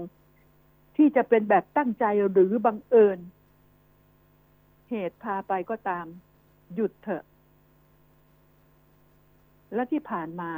[0.97, 3.19] ที่จะเป็นแบบตั้งใจหรือบังเอิญ
[4.91, 6.07] เหตุพาไปก็ตาม
[6.75, 7.25] หยุดเถอะ
[9.75, 10.51] และที่ผ่านมา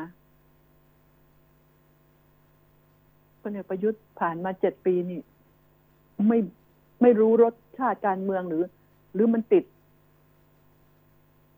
[3.43, 5.21] พลเอกประยุทธ์ผ่านมาเจ็ดปีนี่
[6.29, 6.39] ไม่
[7.03, 8.65] ไม่รู้รส ชาติการเมืองหรือ
[9.15, 9.65] หรือมันติด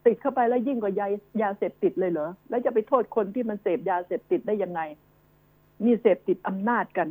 [0.07, 1.09] ติดเข้าไปแล้วยิ่งกว่ายา
[1.42, 4.81] ยาเสพติดเลยเหรอ แล้วจะไปโทษคนที่มันเสพยาเสพติดได้ยังไง
[5.85, 7.09] นี่เสพติดอำนาจกัน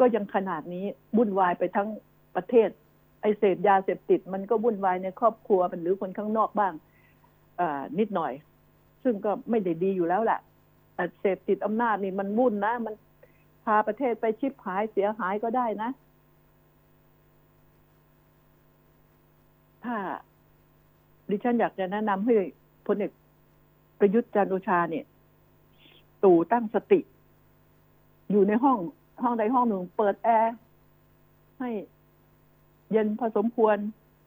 [0.00, 0.84] ก็ยังขนาดนี้
[1.16, 1.88] วุ่นวายไปทั้ง
[2.36, 2.68] ประเทศ
[3.20, 6.72] ไอเสพยาเสพติด มันก็วุ่นวายในครอบครัวมันหรือคนข้างนอกบ้าง
[7.98, 8.32] นิดหน่อย
[9.02, 10.40] ซึ่งก็ไม่ได้ดีอยู่แล้วแหละ
[10.94, 12.94] แต่เสพติดอำนาจนี่มันวุ่นนะ มัน
[13.64, 15.90] พาประเทศไปชิบหายเสียหายก็ได้นะ
[19.88, 20.00] ถ้า
[21.30, 22.34] ดิฉันอยากจะแนะนำให้
[22.86, 23.12] พลเอก
[23.98, 25.04] ประยุทธ์จันโอชาเนี่ย
[26.24, 27.00] ตู่ตั้งสติ
[28.30, 28.78] อยู่ในห้อง
[29.22, 30.54] ห้องใดห้องหนึ่ง เปิดแอร์
[31.58, 31.70] ให้
[32.92, 33.76] เย็นพอสมควร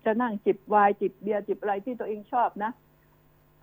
[0.05, 2.71] จะนั่งจิบวน์จิบเบียร์จิบอะไรที่ตัวเองชอบนะ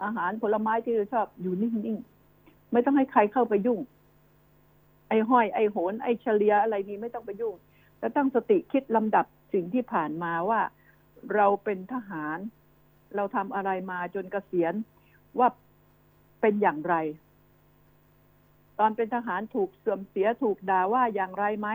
[0.02, 3.80] อาหารผลไม้ที่เราชอบอยู่นิ่งๆ ไม่ต้องให้ใครเข้าไปยุ่ง
[5.08, 7.54] ไอ้ห้อย ไอ้โหน ไอ้เฉลียอะไรนี้ไม่ต้องไปยุ่ง
[7.98, 10.60] แต่ตั้งสติคิดลำดับสิ่งที่ผ่านมาว่า
[11.34, 12.38] เราเป็นทหาร
[13.16, 14.74] เราทำอะไรมาจนเกษียณ
[15.38, 15.48] ว่า
[16.40, 16.94] เป็นอย่างไร
[18.78, 21.68] ตอนเป็นทหารถูกเสื่อมเสียถูกด่าว่าอย่างไรไหม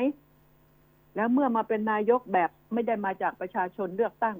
[1.15, 4.37] แล้วเมื่อมาเป็นนายกแบบไม่ได้มาจากประชาชนเลือกตั้ง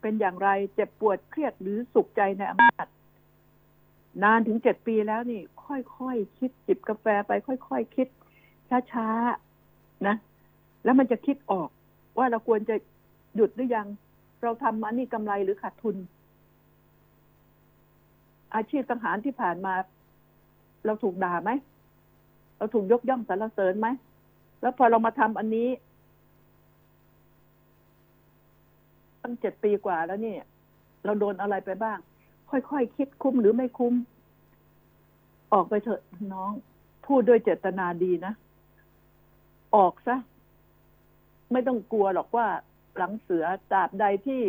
[0.00, 2.86] เป็นอย่างไรเจ็บปวดเครียดหรือสุขใจในอำนาจ
[4.22, 6.00] นานถึงเจ็ดปีแล้วนี่ ค่อยๆค
[6.38, 8.08] คิดจิบกาแฟไป ค่อยๆคคิด
[8.92, 10.16] ช้าๆนะ
[10.84, 11.68] แล้วมันจะคิดออก
[12.18, 12.76] ว่าเราควรจะ
[13.34, 13.86] หยุดหรือยัง
[14.42, 15.96] เราทำมานี่กำไรหรือขาดทุน
[18.54, 19.74] อาชีพทหารที่ผ่านมา
[20.86, 21.50] เราถูกด่าไหม
[22.58, 23.88] เราถูกยกย่องสรรเสริญไหม
[24.60, 25.68] แล้วพอเรามาทำอันนี้
[29.22, 30.36] ตั้งเจ็ดปีกว่าแล้วนี่
[31.04, 31.98] เราโดนอะไรไปบ้าง
[32.50, 33.94] ค่อยๆคคิดคุ้มหรือไม่คุ้ม
[35.52, 36.00] ออกไปเถอะ
[36.32, 36.52] น้อง
[37.06, 38.32] พูดด้วยเจตนาดีนะ
[39.76, 40.16] ออกซะ
[41.52, 42.46] ไม่ต้องกลัวหรอกว่า
[42.96, 44.42] หลังเสือตราบใดที่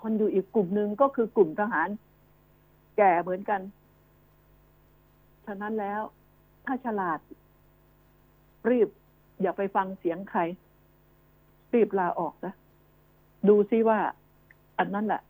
[0.00, 1.88] คนอยู่อีกกลุ่มหนึ่งก็คือกลุ่มทหาร
[2.98, 3.60] แก่เหมือนกัน
[5.46, 6.00] ฉะนั้นแล้ว
[6.66, 7.18] ถ้าฉลาด
[8.70, 8.88] รีบ
[9.40, 10.40] อย่าไปฟังเสียงใคร
[11.74, 12.54] รีบลาออกนะ
[13.48, 13.98] ดูซิว่า
[14.78, 15.22] อันนั้นแหละ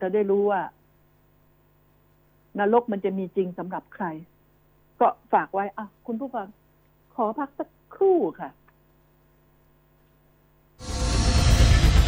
[0.00, 0.60] จะได้รู้ว่า
[2.58, 4.06] นรกมันจะมีจริงสำหรับใคร
[5.00, 6.48] ก็ฝากไว้อะคุณผู้ฟัง
[7.14, 8.50] ขอพักสักครู่ค่ะ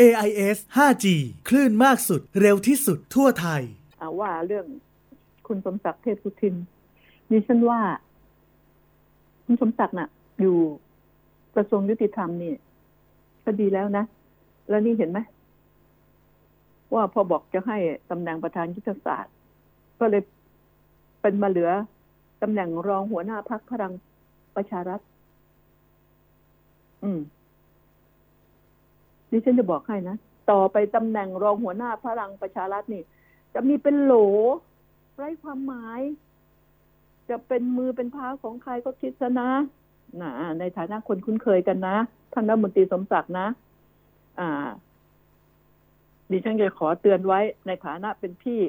[0.00, 1.06] AIS 5G
[1.48, 3.62] คลื่นมากสุดเร็วที่สุดทั่วไทย
[4.00, 4.66] อาว่าเรื่อง
[5.46, 6.54] คุณสมศักดิ์เทพสุทิน
[7.30, 7.80] ดิฉันว่า
[9.44, 10.08] คุณสมศักดิ์น่ะ
[10.40, 10.56] อยู่
[11.54, 12.52] กระทรวงยุติธรรมนี่
[13.44, 14.04] ก็ดีแล้วนะ
[14.68, 15.18] แล้วนี่เห็นไหม
[16.94, 17.76] ว่าพอบอกจะให้
[18.10, 19.34] ตำแหน่งประธานยุทธศาสตร์
[20.00, 20.22] ก็เลย
[21.20, 21.70] เป็นมาเหลือ
[22.42, 23.92] ตำแหน่งรองหัวหน้าพักพลัง
[24.56, 25.00] ประชารัฐ
[27.02, 27.20] อืม
[29.32, 30.16] ดิฉันจะบอกให้นะ
[30.50, 33.02] ต่อไปตำแหน่งรองหัวหน้าพลังประชารัฐนี่
[33.54, 34.14] จะมีเป็นโหล
[35.16, 36.00] ไร้ความหมาย
[37.30, 39.50] จะเป็นมือเป็นเท้าของใครก็คิดซะนะ
[40.20, 41.96] นะในฐานะคนคุ้นเคยกันนะ
[42.32, 43.46] ท่านรัฐมนตรีสมศักดิ์นะ
[44.40, 44.68] อ่า
[46.30, 48.60] ดิฉันจะขอเตือนไว้ในฐานะเป็นพี่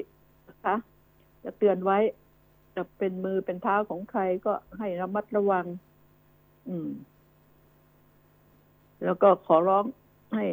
[0.48, 0.76] นะคะ
[1.44, 1.98] จะเตือนไว้
[2.76, 5.66] จะเป็นมือเป็นเท้าของใครก็ให้ระมัดระวัง
[6.68, 6.88] อืม
[9.04, 9.84] แล้วก็ขอร้อง
[10.34, 10.46] ให้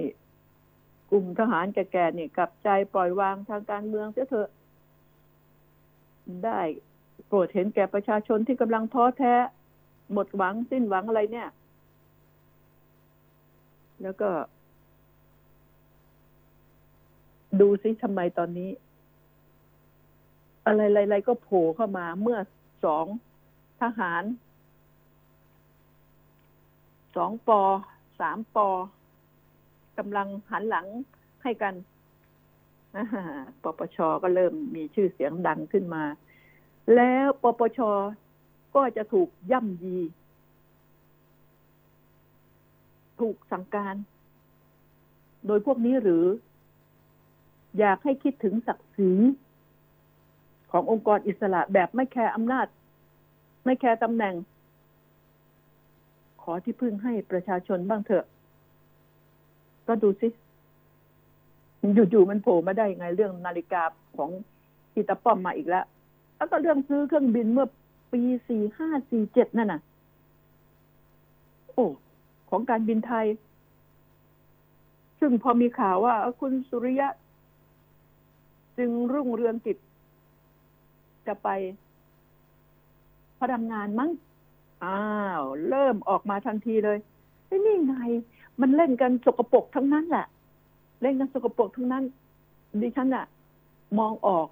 [1.11, 4.49] กลุ่มทหารแก่ๆนี่กลับใจปล่อยวางทางการเมืองเสียเถอะ
[6.45, 6.59] ได้
[7.27, 9.33] โปรดเห็นแก่ประชาชนที่กำลังท้อแท้
[10.11, 11.49] หมดหวังสิ้นหวังอะไรเนี่ย
[14.03, 14.29] แล้วก็
[17.59, 18.71] ดูซิทำไมตอนนี้
[20.65, 22.39] อะไรๆๆก็โผล่เข้ามาเมื่อ
[22.85, 23.05] สอง
[23.81, 24.23] ทหาร
[27.15, 27.61] สองปอ
[28.19, 28.69] สามปอ
[30.01, 30.87] กำลังหันหลัง
[31.43, 31.73] ให้กัน
[33.63, 36.03] ปปชก็เริ่มมีชื่อเสียงดังขึ้นมา
[36.95, 37.79] แล้วปปช
[38.75, 39.97] ก็จะถูกย่ำยี
[43.19, 43.95] ถูกสั่งการ
[45.47, 46.25] โดยพวกนี้หรือ
[47.79, 49.11] อยากให้คิดถึงศักดิ์ศรี
[50.71, 52.67] ขององค์กรอิสระแบบไม่แคร์อำนาจ
[53.65, 54.35] ไม่แคร์ตำแหน่ง
[56.41, 58.25] ขอที่พึ่งให้ประชาชนบ้างเถอะ
[59.87, 60.27] ก็ดูสิ
[62.09, 63.83] อยู่ๆมันโผล่มาได้ยังไงเรื่องนาฬิกา
[64.17, 64.29] ของ
[64.95, 65.85] อีตาป้อมมาอีกแล้ว
[66.37, 67.67] แล้วก็เรื่องซื้อเครื่องบินเมื่อ
[68.11, 69.81] ปีสี่ห้าสี่เจ็ดนั่นน่ะ
[71.73, 71.85] โอ้
[72.49, 73.25] ของการบินไทย
[75.19, 77.09] ซึ่งพอมีข่าวว่า คุณสุริยะ
[78.77, 79.77] จึงรุ่งเรืองกิจ
[81.27, 81.49] จะไป
[83.39, 84.09] พนักงานมั้ง
[84.83, 85.01] อ้า
[85.39, 86.97] ว เริ่มออกมาทันทีเลย
[87.45, 87.95] ไอ้นี่ไง
[88.61, 90.25] มันเล่นกันสกปรกทั้งนั้นแหละ
[91.01, 92.03] เล่นกันสกปรกทั้งนั้น
[92.81, 93.25] ดิฉันอะ
[93.99, 94.47] มองออก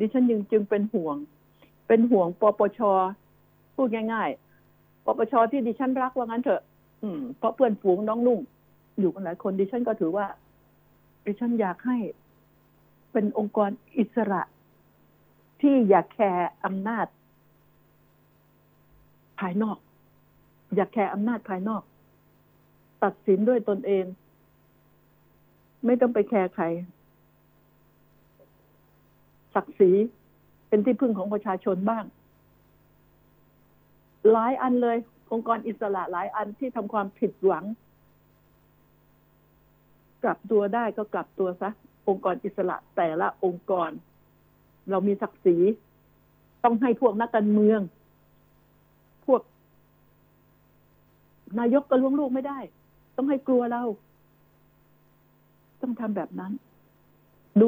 [0.00, 1.16] ดิฉันยังจึงเป็นห่วง
[1.88, 2.80] เป็นห่วงปปช
[3.74, 6.62] พูดง่ายๆปปชที่ดิฉันรักว่างั้นเถอะ
[7.02, 8.40] อืมเพราะเพื่อนฝูงน้องนุ่ง
[8.98, 10.26] อยู่กันหลายคนดิฉันก็ถือว่า
[11.24, 11.96] ดิฉันอยากให้
[13.12, 14.42] เป็นองค์กรอิสระ
[15.60, 17.06] ที่อยากแคร์อำนาจ
[19.40, 19.78] ภายนอก
[20.76, 21.82] อยากแคร์อำนาจภายนอก
[23.04, 24.04] ตัดสินด้วยตนเอง
[25.86, 26.64] ไม่ต้องไปแคร์ใคร
[29.54, 29.90] ศักดิ์ศรี
[30.68, 32.04] เป็นที่พึ่งของประชาชนบ้าง
[34.30, 34.96] หลายอันเลย
[35.32, 37.64] องค์กรอิสระหลายอันที่ทำความผิดหวัง
[40.22, 41.70] กลับตัวได้ก็กลับตัวซะ
[42.08, 43.90] องค์กรอิสระแต่ละองค์กร
[44.90, 45.56] เรามีศักดิ์ศรี
[46.64, 47.80] ต้องให้พวกนักการเมือง
[49.26, 49.42] พวก
[51.58, 52.58] นายกก็ล้วงลูกไม่ได้
[53.22, 53.84] ต้องให้กลัวเรา
[55.82, 56.52] ต้องทำแบบนั้น
[57.60, 57.66] ดู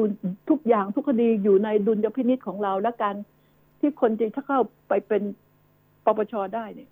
[0.49, 3.15] ทุกอย่างทุกคดีอยู่ในดุลยพินิษของเรา และการ
[3.79, 5.23] ที่คนจะเข้าไปเป็น
[6.05, 6.89] ปปชได้เนี่ย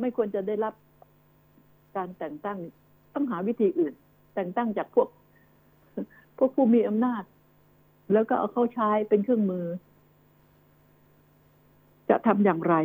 [0.00, 0.74] ไม่ควรจะได้รับ
[1.96, 2.58] การแต่งตั้ง
[3.14, 3.94] ต้องหาวิธีอื่น
[4.34, 5.08] แต่งตั้งจากพวก
[6.38, 7.22] พวกผู้มีอำนาจ
[8.12, 9.66] แล้วก็เอาเข้าใช้เป็นเครื่องมือ
[12.08, 12.76] จะทำอย่างไร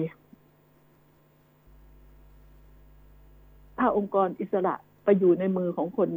[3.77, 6.09] ถ้าองค์กรอิสระไปอยู่ในมือของคน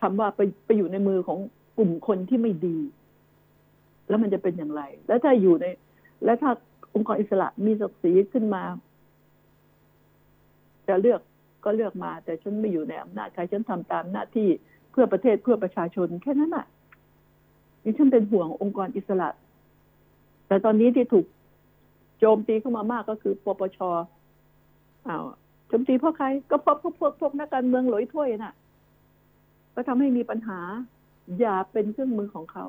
[0.00, 1.38] คำว่าไปไปอยู่ในมือของ
[1.78, 2.78] กลุ่มคนที่ไม่ดี
[4.08, 5.66] แล้วมันจะเป็นอย่างไร แล้วถ้าอยู่ใน
[6.24, 6.50] แล้วถ้า
[6.94, 8.62] องค์กรอิสระมีศักดิ์ศรีขึ้นมา
[10.88, 11.20] จะเลือก
[11.64, 14.48] ก็เลือกมา แต่ฉันไม่อยู่ในอำนาจใครฉันทำตามหน้าที่
[14.90, 16.66] เพื่อประเทศเพื่อประชาชน แค่นั้นน่ะ
[17.84, 19.28] นี่ฉันเป็นห่วงองค์กรอิสระ
[20.46, 21.26] แต่ตอนนี้ที่ถูก
[22.18, 23.78] โจมตีเข้ามามากก็คือปปช
[25.08, 25.24] อ้าว
[25.72, 28.54] จมตีเพราะใคร ก็เพราะพวกพวกพวกนักการเมืองหลอยถ้วยน่ะ
[29.74, 30.60] ก็ทำให้มีปัญหา
[31.40, 32.66] อย่าเป็นเครื่องมือของเขา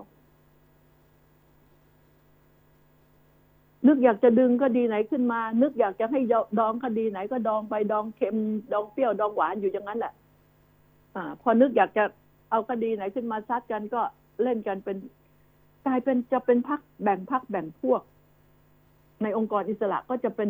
[3.88, 6.20] นึกอยากจะดึงก็ดีไหนขึ้นมา นึกอยากจะให้
[6.60, 8.36] ดองคดีไหน ก็ดองไปดองเค็ม
[8.74, 10.14] ดองเปรี้ยวดองหวานอยู่อย่างนั้นแหละ
[11.16, 12.04] อ่า พอนึกอยากจะ
[12.52, 14.02] เอาคดีไหนขึ้นมาซัดกันก็
[14.44, 14.98] เล่นกันเป็น
[15.86, 18.02] กลายเป็นจะเป็นพักแบ่งพักแบ่งพวก
[19.24, 20.50] ในองค์กรอิสระก็จะเป็น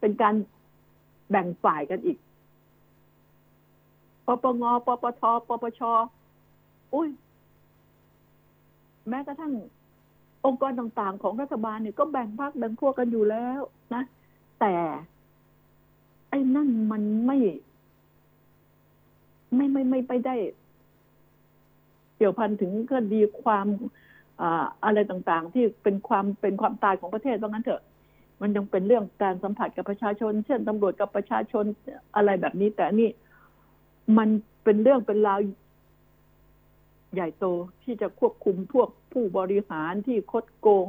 [0.00, 0.34] เป็นการ
[1.32, 2.18] แบ่งฝ่ายกันอีก
[4.26, 5.80] ปปงปปทปปช
[6.94, 7.08] อุ้ย
[9.08, 9.52] แม้กระทั่ง
[10.46, 13.60] องค์กรต่างๆ ของรัฐบาลเนี่ยก็แบ่งพรรคแบ่งพวกกันอยู่แล้ว
[13.94, 14.02] นะ
[14.60, 14.74] แต่
[16.30, 17.38] ไอ้นั่นมันไม่
[19.54, 20.34] ไม่ไม่ไม่ไปได้
[22.16, 23.66] เกี่ยวพันถึงคดีความ
[24.40, 27.82] อ่า อะไรต่างๆ ที่เป็นความเป็นความตายของประเทศว่างั้นเถอะ
[28.42, 31.64] มันยังเป็นเรื่องการสัมผัสกับประชาชน เช่นตำรวจกับประชาชน
[32.16, 33.10] อะไรแบบนี้ แต่นี่
[34.18, 34.28] มัน
[34.64, 35.40] เป็นเรื่องเป็นราว
[37.14, 37.46] ใหญ่โต
[37.82, 40.86] ที่จะควบคุมพวกผู้บริหารที่คดโกง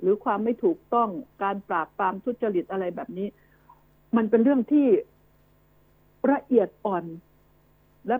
[0.00, 1.10] หรือความไม่ถูกต้อง
[1.42, 3.28] การปราบปรามทุจริตอะไรแบบนี้
[4.16, 4.86] มันเป็นเรื่องที่
[6.32, 7.04] ละเอียดอ่อน
[8.06, 8.16] และ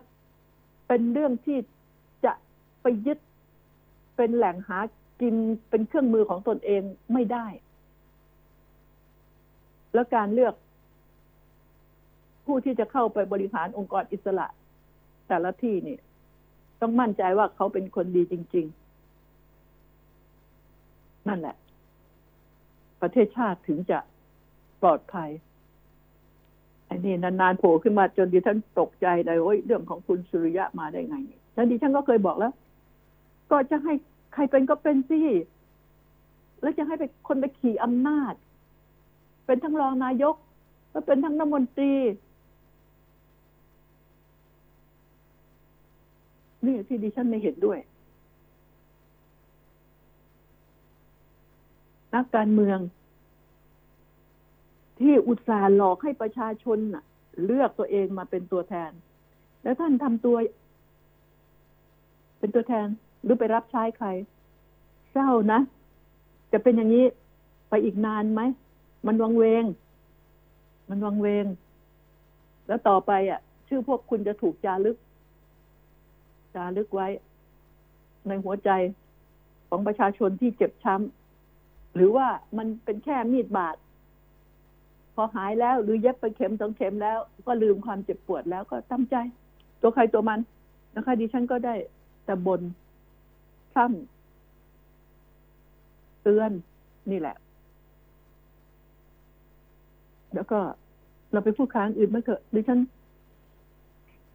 [0.89, 1.59] เป็นเรื่องที่
[2.25, 2.33] จะ
[2.83, 3.19] ไปยึด
[4.17, 4.79] เป็นแหล่งหา
[5.21, 5.35] กิน
[5.71, 7.47] เป็นเครื่องมือของตนเองไม่ได้
[9.99, 10.55] แล้วการเลือก
[12.47, 14.47] ผู้ที่จะเข้าไปบริหารองค์กรอิสระ
[15.29, 15.99] แต่ละที่นี่
[16.81, 18.67] ต้องมั่นใจว่าเขาเป็นคนดีจริง
[20.41, 21.57] ๆ นั่นแหละ
[23.03, 23.99] ประเทศชาติถึงจะ
[24.83, 25.31] ปลอดภัย
[26.89, 31.17] อันนี้นานๆโผล่ขึ้นมาจนดิฉันตกใจเลยโอ้ยเรื่องของคุณสุริยะมาได้ไง
[31.55, 32.53] แล้วดิฉันก็เคยบอกแล้ว
[33.51, 33.93] ก็จะให้
[34.35, 35.21] ใครเป็นก็เป็นสิ
[36.63, 38.35] แล้วจะให้ไปคนไปขี่อำนาจ
[39.49, 40.37] เป็นทั้งรองนายก
[40.91, 41.93] แล้วเป็นทั้งรัฐมนตรี
[46.67, 47.79] นี่ที่ดิฉันไม่เห็นด้วย
[52.15, 52.79] นักการเมือง
[55.01, 57.05] ที่อุตส่าห์หลอกให้ประชาชนน่ะ
[57.45, 58.91] เลือกตัวเองมาเป็นตัวแทน
[59.63, 60.37] แล้วท่านทำตัว
[62.39, 62.87] เป็นตัวแทน
[63.23, 64.09] หรือไปรับใช้ใคร
[65.13, 65.61] เศร้านะ
[66.53, 67.05] จะเป็นอย่างนี้
[67.69, 68.43] ไปอีกนานไหม
[69.07, 69.65] มันวังเวง
[70.91, 71.47] มันวังเวง
[72.67, 74.97] แล้วต่อไปอะ ชื่อพวกคุณจะถูกจารึก
[76.55, 77.09] จารึกไว้
[78.29, 78.71] ในหัวใจ
[79.69, 82.27] ของประชาชนที่เจ็บช้ำ หรือว่า
[82.59, 83.77] มันเป็นแค่มีดบาด
[85.15, 89.17] พอหายแล้ว หรือเย็บไปเข็มสองเข็มแล้ว ก็ลืมความเจ็บปวดแล้วก็ตั้ใจ
[89.81, 90.41] ตัวใครตัวมัน
[90.95, 91.75] นะคะ ดิฉันก็ได้
[92.25, 92.61] แต่บน
[93.75, 96.51] ซ้ำเตือน
[97.11, 97.37] นี่แหละ
[100.35, 100.59] แล้วก็
[101.33, 102.81] เราไปพูดค้างอื่นไม่เถอะดิฉัน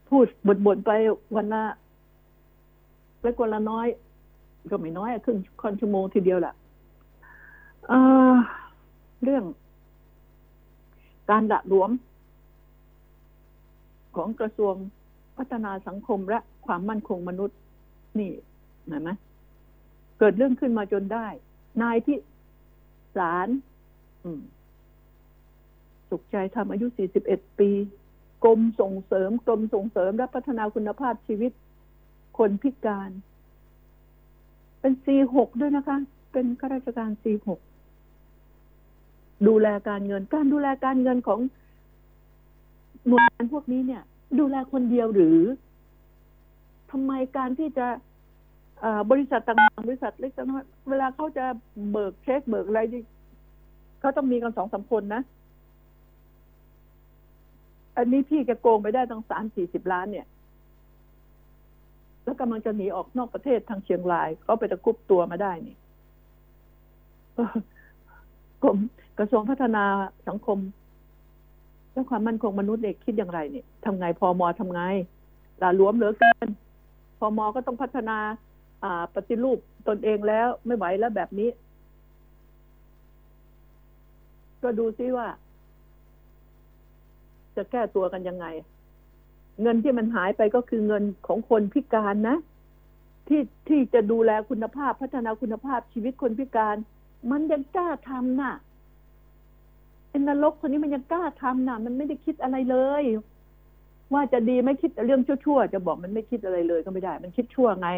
[0.10, 0.25] พูด
[0.65, 0.91] บ่นๆไป
[1.36, 1.63] วันละ
[3.21, 3.88] เล็กวันละน้อย
[4.71, 6.53] ก็ไม่น้อยอะครึ่งคอนชั่วโมงทีเดียวแหละ
[7.88, 9.43] เเรื่อง
[11.29, 11.91] การละหลวม
[14.15, 14.73] ของกระทรวง
[15.38, 17.58] พัฒนาสังคมและความมั่นคงมนุษย์
[18.19, 18.32] นี่
[18.88, 19.10] เห็นไหม
[20.19, 21.27] เกิดเรื่องขึ้นมาจนได้
[21.82, 22.17] นายที่
[23.17, 23.47] สาร
[24.23, 24.41] อืม
[26.13, 26.88] สุขใจทำอายุ
[27.23, 27.69] 41 ปี
[28.43, 31.52] กรมส่งเสริมกรมส่งเสริมและพัฒนาคุณภาพชีวิต
[32.38, 33.12] คนพิการ
[34.80, 35.97] เป็น C6 ด้วยนะคะ
[36.32, 37.47] เป็นข้าราชการ C6
[39.47, 41.39] ดูแลการเงินการดูแลการเงินของ
[43.08, 44.04] หน่วยงานพวกนี้เนี่ย
[44.39, 45.39] ดูแลคนเดียวหรือ
[46.91, 47.88] ทำไมการที่จะ
[49.12, 51.45] บริษัทต่างๆบริษัทเล็กน้อยเวลาเขาจะ
[51.91, 52.80] เบิกเช็คเบิกอะไร
[53.99, 55.21] เขาต้องมีกันสองสามคนนะ
[57.97, 60.27] อันนี้พี่แกโกงไปได้ตั้งสามสี่สิบล้านเนี่ย
[62.23, 65.75] แล้วกำลังจะหนีออกนอกประเทศทางเชียงรายเขาไปตะคุบตัวมาได้นี่
[68.63, 68.78] กรม
[69.20, 69.84] กระทรวงพัฒนา
[70.28, 70.59] สังคม
[71.91, 74.82] และความมั่นคงมนุษย์เด็กคิดอย่างไรเนี่ยทำไงพอมอทำไง
[75.61, 76.47] ลาหลวมเหลือเกิน
[77.20, 78.17] พอมอก็ต้องพัฒนา
[78.84, 81.49] อ่า ปฏิรูปตนเองแล้วไม่ไหวแล้วแบบนี้
[84.63, 85.28] ก็ดูซิว่า
[87.58, 88.45] จะแก้ตัวกันยังไง
[89.62, 92.38] เงินที่มันหายไปก็คือเงินของคนพิการนะ
[93.28, 96.76] ที่ที่จะดูแลคุณภาพพัฒนาคุณภาพชีวิตคนพิการ
[97.32, 98.54] มันยังกล้าทำน่ะ
[100.10, 103.04] ไอ้นรกคนนี้มันยังกล้าทำน่ะ มันไม่ได้คิดอะไรเลย
[104.14, 107.89] ว่าจะดีไม่คิดเรื่องชั่วๆจะบอกมันไม่คิดอะไรเลยก็ไม่ได้ มันคิดชั่วไง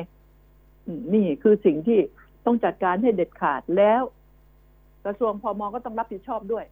[1.13, 1.99] นี่คือสิ่งที่
[2.45, 4.01] ต้องจัดการให้เด็ดขาดแล้ว
[5.05, 6.65] กระทรวงพมก็ต้องรับผิดชอบด้วย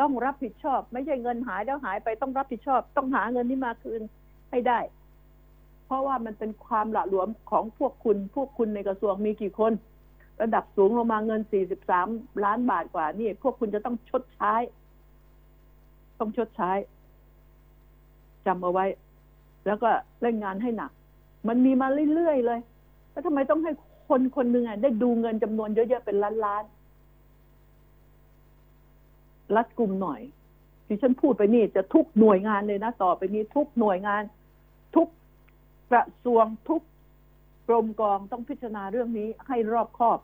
[0.00, 4.02] ต้องรับผิดชอบ ไม่ใช่เงินหายแล้วหายไปต้องรับผิดชอบ ต้องหาเงินนี้มาคืน
[4.50, 4.78] ให้ได้
[5.86, 9.72] เพราะว่ามันเป็นความหละหลวมของพวกคุณ พวกคุณในกระทรวงมีกี่คน
[10.42, 11.40] ระดับสูงลงมาเงิน
[11.92, 14.54] 43 ล้านบาทกว่านี่ พวกคุณจะต้องชดใช้
[16.20, 16.72] ต้องชดใช้
[18.46, 18.84] จำเอาไว้
[19.66, 19.90] แล้วก็
[20.22, 20.90] เล่นงานให้หนัก
[21.48, 22.60] มันมีมาเรื่อยๆเลย
[23.10, 23.72] แล้วทำไมต้องให้
[24.08, 26.77] คนคนหนึ่งได้ดูเงินจำนวนเยอะๆเป็นล้านๆ
[29.56, 30.20] รัดกลุ่มหน่อย
[30.86, 34.22] ที่ฉันพูดไปนี่จะทุกหน่วยงานเลยนะต่อไปนี้ทุกหน่วยงาน
[34.96, 35.08] ทุก
[35.90, 36.82] กระทรวงทุก
[37.68, 40.18] กรมกองต้องพิจารณาเรื่องนี้ให้รอบคอบ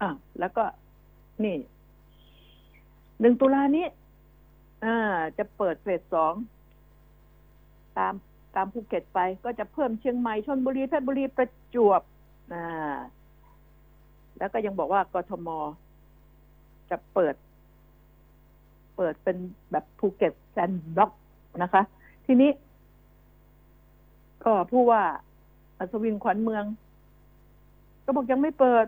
[0.00, 0.10] อะ
[0.40, 0.64] แล้วก็
[1.44, 1.56] นี่
[3.20, 3.86] หนึ่งตุลานี้
[4.84, 4.96] อ่า
[5.38, 6.34] จะเปิดเฟสสอง
[7.98, 8.14] ตาม
[8.56, 12.02] ตามภูเก็ตไป ก็จะเพิ่มเชียงใหม่ชลบุรีเพชรบุรีประจวบ
[12.52, 12.98] อ่า
[14.38, 15.48] แล้วก็ยังบอกว่ากทม
[16.90, 17.34] จะเปิด
[18.96, 19.36] เปิดเป็น
[19.70, 21.10] แบบภูเก็ต sandbox
[21.62, 21.82] นะคะ
[22.26, 22.50] ทีนี้
[24.44, 25.02] ก็ผู้ว่า
[25.78, 26.64] อัศวินขวัญเมือง
[28.04, 28.86] ก็บอกยังไม่เปิด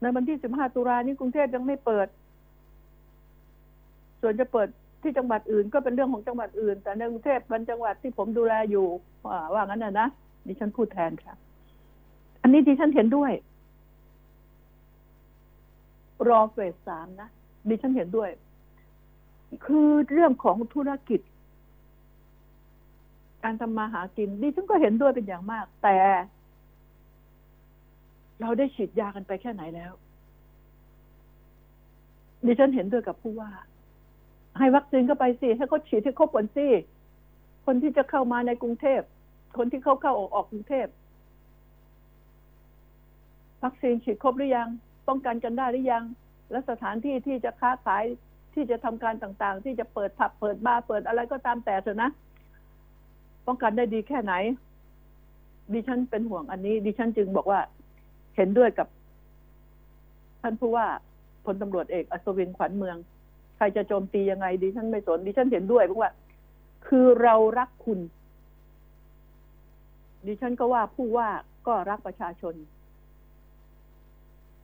[0.00, 2.08] ในวันที่ 15 ตุลานี้กรุงเทพยังไม่เปิด
[4.20, 4.68] ส่วนจะเปิด
[5.02, 8.86] ที่จังหวัดอื่น ก็เป็นเรื่องของจังหวัดอื่น แต่ในกรุงเทพเป็นจังหวัดที่ผมดูแลอยู่
[9.52, 10.08] ว่างั้นนะนะ
[10.46, 11.34] ดิฉันพูดแทนค่ะ
[12.42, 13.32] อันนี้ดิฉันเห็นด้วย
[16.28, 17.28] รอเฟสสามนะ
[17.68, 18.30] ดิฉันเห็นด้วย
[19.66, 21.20] คือเรื่องของธุรกิจ
[23.44, 25.96] การทำมาหากินดิฉันก็เห็นด้วยเป็นอย่างมาก แต่
[28.40, 29.92] เราได้ฉีดยากันไปแค่ไหนแล้ว
[32.46, 33.50] ดิฉันเห็นด้วยกับผู้ว่า
[34.58, 36.66] ให้วัคซีนเข้าไปสิให้เขาฉีดให้ครบก่อนสิ
[37.66, 39.00] คนที่จะเข้ามาในกรุงเทพ
[39.58, 40.86] คนที่เข้าเข้าออกออกกรุงเทพ
[43.64, 44.68] วัคซีนฉีดครบหรือยัง
[45.08, 46.04] ป้องกันกันได้หรือยัง
[46.50, 48.04] และสถานที่ที่จะค้าขาย
[48.54, 52.10] ที่จะทำการต่างๆ ที่จะเปิดผับเปิดบาร์เปิดอะไรก็ตามแต่เถอะนะ
[53.46, 54.34] ป้องกันได้ดีแค่ไหน
[55.72, 57.60] ดิฉันเป็นห่วงอันนี้ ดิฉันจึงบอกว่า
[58.36, 58.88] เห็นด้วยกับ
[60.42, 60.86] ท่านผู้ว่า
[61.44, 62.96] พลตำรวจเอกอัศวินขวัญเมือง
[63.56, 66.10] ใครจะโจมตียังไงดิฉันไม่สนดิฉันเห็นด้วยเพราะว่า
[66.88, 68.00] คือเรารักคุณ
[70.26, 71.28] ดิฉันก็ว่าผู้ว่า
[71.66, 72.54] ก็รักประชาชน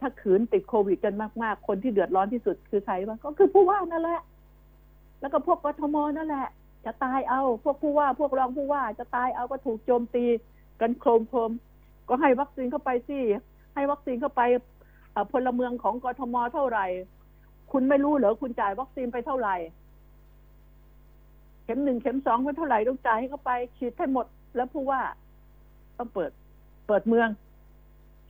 [0.04, 4.20] ถ้าขืนติดโควิดกันมากๆ คนที่เดือดร้อนที่สุดคือใครวะก็คือผู้ว่านั่นแหละ
[5.20, 6.46] แล้วก็พวกกทมนั่นแหละ
[6.84, 10.24] จะตายเอา พวกผู้ว่า พวกรองผู้ว่า จะตายเอาก็ถูกโจมตี
[10.80, 11.50] กันโครมโครม
[12.08, 13.18] ก็ให้วัคซีนเข้าไปสิ
[13.74, 14.42] ให้วัคซีนเข้าไป
[15.32, 16.86] พลเมืองของกทมเท่าไหร่
[17.72, 19.56] คุณไม่รู้เหรอคุณจ่ายวัคซีนไปเท่าไหร่
[21.64, 24.26] เข็มหนึ่งเข็มสองไปเท่าไหร่ต้องจ่ายให้เข้าไปฉีดให้หมด
[24.56, 25.00] แล้วผู้ว่า
[25.98, 26.30] ต้องเปิด
[26.88, 27.28] เปิดเมือง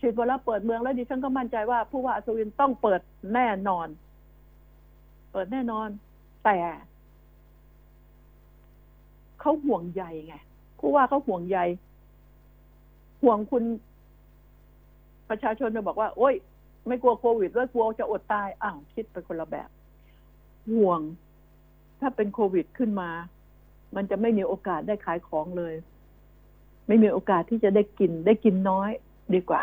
[0.04, 3.00] ฉีดพอแล้วเปิดเมืองแล้วดิฉันก็มั่นใจว่าผู้ว่าอัศวินต้องเปิด
[3.34, 3.88] แน่นอน
[5.32, 5.88] เปิดแน่นอน
[6.44, 6.56] แต่
[9.40, 10.34] เขาห่วงใยไง
[10.78, 11.58] ผู้ว่าเขาห่วงใย
[13.22, 13.64] ห่วงคุณ
[15.28, 16.34] ประชาชนจะบอกว่า โอ้ย
[16.86, 19.68] ไม่กลัวโควิดแล้วกลัวจะอดตายอ้าวคิดไปคนละแบบ
[20.72, 21.00] ห่วง
[22.00, 23.10] ถ้าเป็นโควิดขึ้นมา
[23.96, 25.74] มันจะไม่มีโอกาสได้ขายของเลย
[26.88, 28.90] ไม่มีโอกาสที่จะได้กินได้กินน้อย
[29.34, 29.60] ดีกว่า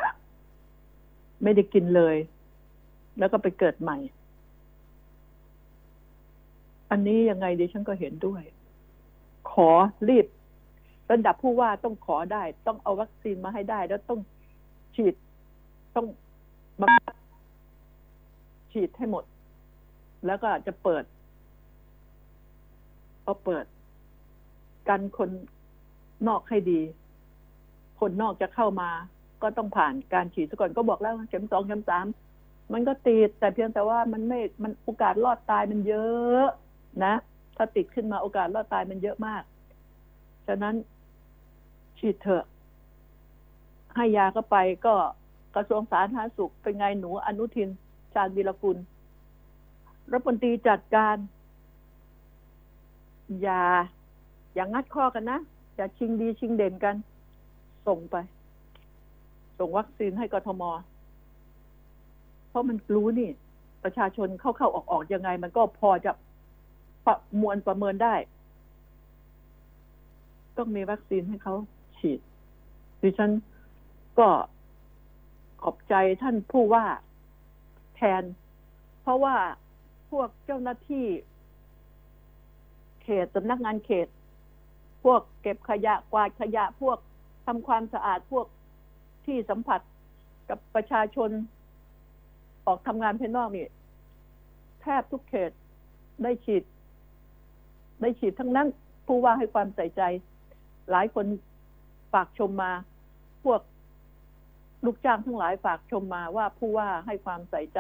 [1.44, 2.16] ไม่ได้กินเลย
[3.20, 3.98] แล้วก็ไปเกิดใหม่
[6.92, 8.44] อันนี้ยังไงดิฉันก็เห็นด้วย
[9.52, 9.70] ขอ
[10.10, 10.26] รีบ
[11.12, 14.20] ระดับผู้ว่าต้องขอได้ ต้องเอาวัคซีนมาให้ได้ แล้วต้อง
[14.96, 15.14] ฉีด
[15.96, 16.08] ต้อง
[16.82, 17.16] บังคับ
[18.72, 19.24] ฉีดให้หมด
[20.26, 21.04] แล้วก็จะเปิด
[23.24, 23.66] เอาเปิด
[24.90, 25.30] กันคน
[26.28, 26.82] นอกให้ดี
[28.00, 28.90] คนนอกจะเข้ามา
[29.44, 32.06] ก็ต้องผ่านการฉีดซะก่อนก็บอกแล้วเข็มสองเข็มสาม
[32.74, 36.46] มันก็ติดแต่เพียงแต่ว่ามันไม่มันโอกาสรอดตายมันเยอะ
[37.06, 37.14] นะ
[37.58, 39.44] ถ้าติดขึ้นมาโอกาสรอดตายมันเยอะมาก
[40.48, 40.76] ฉะนั้น
[42.00, 42.46] ฉีดเถอะ
[43.96, 44.96] ให้ยาเข้าไปก็
[45.56, 47.70] กระทรวงสาธารณสุขเป็นไงหนูอนุทิน
[48.14, 48.78] ชาญวีรกุล
[50.12, 51.16] รัฐมนตรีจัดการ
[53.42, 53.64] อย่า
[54.56, 55.40] อย่างงัดข้อกันนะ
[55.76, 56.96] อย่าชิงดีชิงเด่นกัน
[57.88, 58.16] ส่งไป
[59.62, 60.64] ส่งวัคซีนให้กทม
[62.50, 63.30] เพราะมันรู้นี่
[63.84, 66.12] ประชาชนเข้าเข้าออกออกยังไง มันก็พอจะ
[67.06, 68.16] ประมวลประเมินได้
[70.58, 71.56] ต้องมีวัคซีนให้เขา
[71.98, 72.20] ฉีด
[73.02, 73.32] ดิฉัน
[74.20, 74.30] ก็
[75.64, 76.86] ขอบใจท่านผู้ว่า
[77.96, 78.24] แทน
[79.02, 79.36] เพราะว่า
[80.12, 81.06] พวกเจ้าหน้าที่
[83.04, 84.08] เขตสำนักงานเขต
[85.04, 86.98] พวกเก็บขยะกวาดขยะพวก
[87.46, 88.46] ทำความสะอาดพวก
[89.26, 89.82] ที่สัมผัส
[90.50, 91.30] กับประชาชน
[92.68, 93.68] ออกทำงานภายนอกนี่
[94.82, 95.52] แทบทุกเขต
[96.24, 96.64] ได้ฉีด
[98.02, 98.68] ได้ฉีดทั้งนั้น
[99.08, 100.02] ผู้ว่าให้ความใส่ใจ
[100.92, 101.26] หลายคน
[102.14, 102.72] ฝากชมมา
[103.44, 103.62] พวก
[104.86, 107.80] ลูกจ้างทั้งหลายฝากชมมาว่าผู้ว่าให้ความใส่ใจ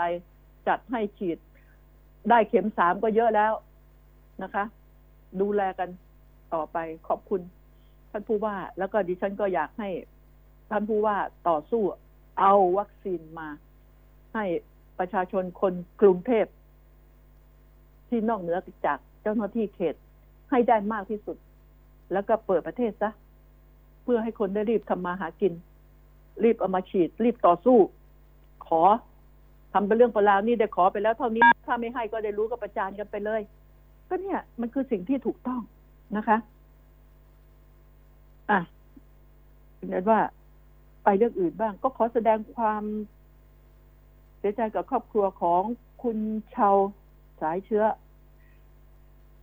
[0.67, 1.37] จัดให้ฉีด
[2.29, 3.53] ได้เข็มสามก็เยอะแล้ว
[4.43, 4.63] นะคะ
[5.41, 5.89] ดูแลกัน
[6.53, 6.77] ต่อไป
[7.07, 7.41] ขอบคุณ
[8.11, 9.89] ท่านผู้ว่า แล้วก็ดิฉันก็อยากให้
[10.71, 11.17] ท่านผู้ว่า
[11.49, 11.83] ต่อสู้
[12.39, 13.47] เอาวัคซีนมา
[14.33, 14.45] ให้
[14.99, 16.45] ประชาชนคนกรุงเทพ
[18.09, 19.95] ที่นอกเหนือจากเจ้าหน้าที่เขต
[20.49, 21.37] ให้ได้มากที่สุด
[22.11, 23.11] แล้วก็เปิดประเทศซะ
[24.03, 25.53] เพื่อให้คนได้รีบทำมาหากิน
[26.43, 27.77] รีบเอามาฉีด รีบต่อสู้
[28.67, 28.81] ขอ
[29.73, 33.41] ทำเป็นเรื่องเป็นราวนี่ได้ขอไปแล้วเท่านี้ ถ้าไม่ให้ก็ได้รู้ก็ประจานกันไปเลย
[34.07, 35.61] ก็เนี่ย มันคือสิ่งที่ถูกต้อง
[36.17, 36.37] นะคะ
[38.49, 38.59] อะ
[39.89, 40.19] เห็นว่า
[41.03, 42.83] ไปเรื่องอื่นบ้าง ก็ขอแสดงความ
[44.39, 45.61] เสียใจกับครอบครัวของ
[46.03, 46.17] คุณ
[46.55, 46.75] ชาว
[47.41, 47.85] สายเชื้อ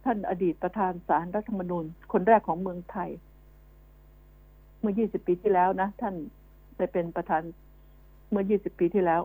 [0.04, 3.11] ท่านอดีตประธานสารรัฐธรรมนูญ คนแรกของเมืองไทย
[4.80, 6.14] เมื่อ 20 ปีที่แล้วนะ ท่าน
[6.76, 7.42] ได้เป็นประธาน
[8.30, 9.22] เมื่อ 20 ปีที่แล้ว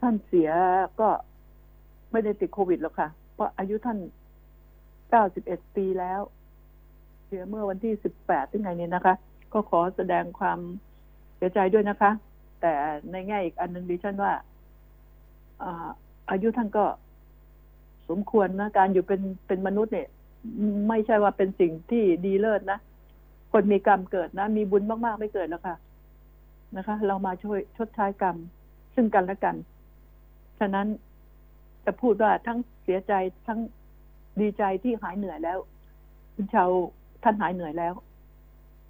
[0.00, 0.50] ท่านเสีย
[1.00, 1.08] ก็
[2.12, 3.98] ไม่ได้ติดโควิดหรอกค่ะ เพราะอายุท่าน
[5.06, 6.20] 91 ปีแล้ว
[7.26, 7.94] เสียเมื่อวันที่
[8.24, 9.14] 18ที่ไงเนี่ยนะคะ
[9.52, 10.58] ก็ขอแสดงความ
[11.44, 12.10] สียใจด้วยนะคะ
[12.60, 12.72] แต่
[13.12, 14.32] ในแง่อีกอันหนึ่งดิฉันว่า
[15.62, 15.88] อา
[16.30, 16.84] อายุท่านก็
[18.08, 20.08] สมควรนะ การอยู่เป็นเป็นมนุษย์เนี่ย
[20.88, 22.78] ไม่ใช่ว่าเป็นสิ่งที่ดีเลิศนะ
[23.52, 25.76] คนมีกรรมเกิดนะ มีบุญมาก ๆ ไม่เกิดแล้วค่ะ
[26.76, 28.36] นะคะ เรามาช่วยชดใช้กรรม
[28.94, 29.56] ซึ่งกันและกัน
[30.60, 30.86] ฉะนั้น
[31.84, 33.12] จะพูดว่าทั้งเสียใจ
[33.46, 33.58] ทั้ง
[34.40, 35.58] ดีใจที่หายเหนื่อยแล้ว
[36.34, 36.70] คุณชาว
[37.22, 37.94] ท่านหายเหนื่อยแล้ว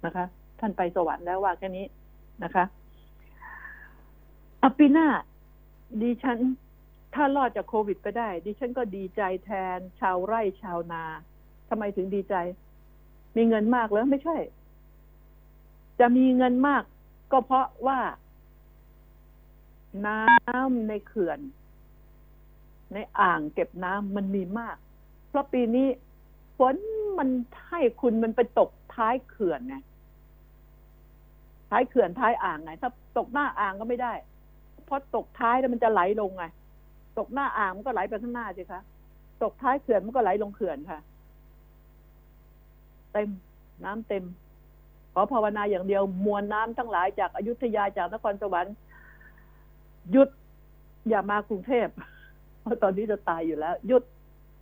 [0.05, 0.25] นะคะ
[0.59, 1.85] ท่านไปสวรรค์แล้วว่าแค่นี้
[2.43, 2.65] นะคะ
[4.61, 5.07] อปีหน้า
[6.01, 6.39] ดิฉัน
[7.13, 11.03] ถ้ารอดจากโควิดไปได้ ดิฉันก็ดีใจแทน ชาวไร่ชาวนา
[11.69, 12.35] ทำไมถึงดีใจ
[13.35, 14.37] มีเงินมากแล้วไม่ใช่
[15.99, 16.83] จะมีเงินมาก
[17.31, 17.99] ก็เพราะว่า
[20.07, 21.39] น้ำในเขื่อน
[22.93, 24.77] ในอ่างเก็บน้ำมันมีมาก
[25.27, 25.87] เพราะปีนี้
[26.57, 26.75] ฝน
[27.17, 27.29] มัน
[27.67, 29.75] ให้คุณมันไปตกท้ายเขื่อนไง
[31.73, 34.13] ท้ายเขื่อนท้ายอ่างไง ถ้าตกหน้าอ่างก็ไม่ได้
[34.85, 36.45] เพราะตกท้ายแล้วมันจะไหลลงไง
[37.19, 38.81] ตกหน้าอ่างมันก็ไหลไปข้างหน้าสิคะ
[39.43, 40.99] ตกท้ายเขื่อนมันก็ไหลลงเขื่อนค่ะ
[43.13, 43.29] เต็ม
[43.83, 44.23] น้ำเต็ม
[45.13, 48.75] ขอภาวนาอย่างเดียว มวลน้ำทั้งหลายจากอายุทยาจากนครสวรรค์
[50.11, 50.29] หยุด
[51.09, 51.87] อย่ามากรุงเทพ
[52.61, 54.03] เพราะตอนนี้จะตายอยู่แล้วหยุด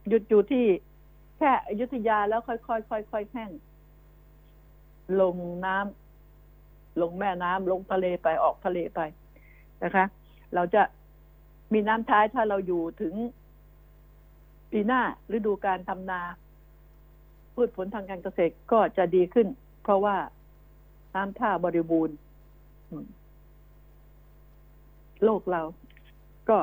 [0.09, 0.65] หยุดอยู่ที่
[1.37, 3.51] แค่อยุธยาแล้วค่อยๆค่อยๆแห้ง
[5.21, 5.35] ลง
[5.65, 6.00] น้ำ
[7.01, 8.99] ลงแม่น้ำลงทะเลไปออกทะเลไป
[9.83, 10.05] นะคะ
[10.55, 10.81] เราจะ
[11.73, 13.13] มีน้ำท้ายถ้าเราอยู่ถึง
[14.71, 15.01] ปีหน้า
[15.35, 16.21] ฤดูการทำนา
[17.55, 19.47] พืชผลทางการเกษตรก็จะดีขึ้น
[19.83, 20.15] เพราะว่า
[21.15, 22.17] น้ำท่าบริบูรณ์
[25.23, 25.61] โลกเรา
[26.49, 26.59] ก็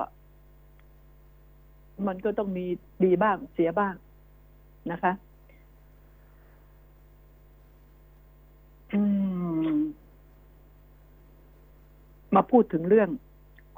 [2.07, 2.67] มันก็ต้องมี
[3.05, 3.95] ดีบ้างเสียบ้าง
[4.93, 5.13] นะคะ
[8.93, 9.01] อื
[9.75, 9.77] ม
[12.39, 13.09] มาพูดถึงเรื่อง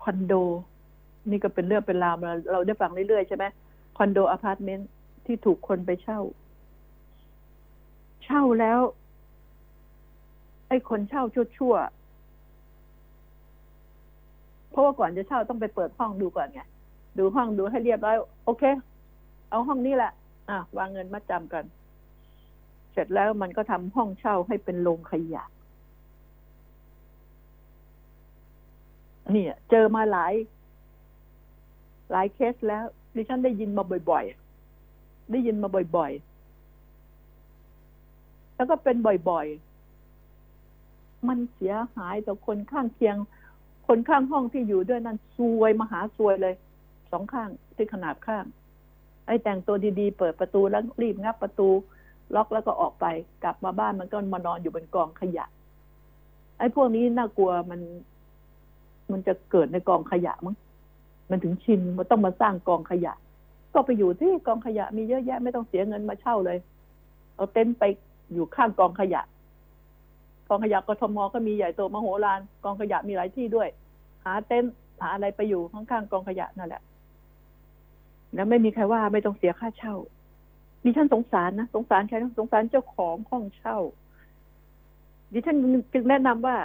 [0.03, 0.35] คอนโด
[1.31, 3.45] นี่ก็เป็นเรื่องเป็นราวเราเราได้ฟังเรื่อยๆใช่ไหม
[3.99, 4.89] คอนโดอพาร์ตเมนต์
[5.27, 6.21] ที่ถูกคนไปเช่า
[8.25, 8.79] เช่าแล้ว
[10.69, 16.61] ไอ้คนเช่าชั่วๆเพราะว่าก่อนจะเช่าต้องไปเปิดห้องดูก่อนไง
[17.19, 18.63] ดูห้องดูให้เรียบร้อยโอเค
[19.51, 20.13] เอาห้องนี้แหละ
[20.49, 21.65] อะวางเงินมาจำกัน
[22.93, 25.45] เสร็จแล้วมันก็ทำห้องเช่าให้เป็นโรงขยะ
[29.37, 30.35] นี่ย เจอมาหลาย
[32.13, 34.25] หลายเคสแล้วดิฉันได้ยินมาบ่อย
[34.77, 36.31] ๆ ได้ยินมาบ่อย ๆ
[38.57, 39.47] แล้วก็เป็นบ่อย
[40.37, 43.17] ๆ มันเสียหายต่อคนข้างเคียง
[43.89, 46.55] คนข้างห้องที่อยู่ด้วยนั้นซวยมหาซวยเลย
[47.11, 48.45] สองข้างที่ขนาดข้าง
[49.27, 51.69] ไอ้แต่งตัวดีๆ เปิดประตูแล้วรีบงับประตู
[52.35, 53.07] ล็อกแล้วก็ออกไป
[53.45, 55.47] กลับมาบ้านมันก็มานอนอยู่บนกองขยะ
[56.59, 57.81] ไอ้พวกนี้น่ากลัวมัน
[59.13, 60.57] มันจะเกิดในกองขยะมั้ง
[61.31, 63.13] มันถึงชินมันต้องมาสร้างกองขยะ
[63.75, 66.59] ก็ไปอยู่ที่กองขยะมีเยอะแยะไม่ต้องเสียเงินมาเช่าเลย
[67.35, 67.85] เอาเต็นท์ไป
[68.33, 69.23] อยู่ข้างกองขยะ
[70.49, 73.69] กองขยะกทมก็มีใหญ่โตมโหฬารกองขยะมีหลายที่ด้วย
[74.25, 76.83] หาเต็นท์หาอะไรไปอยู่ข้างๆกองขยะนั่นแหละ
[78.35, 79.95] แล้วไม่มีใครว่าไม่ต้องเสียค่าเช่า
[80.85, 83.79] ดิฉันสงสารนะสงสารใครสงสารเจ้าของห้องเช่า
[85.33, 85.57] ดิฉัน
[85.93, 86.57] จึงแนะนำว่า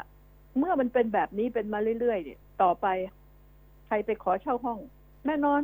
[0.57, 2.87] เมื่อมันเป็นแบบนี้เป็นมาเรื่อยๆเนี่ยต่อไป
[3.87, 4.79] ใครไปขอเช่าห้อง
[5.27, 5.61] แน่นอน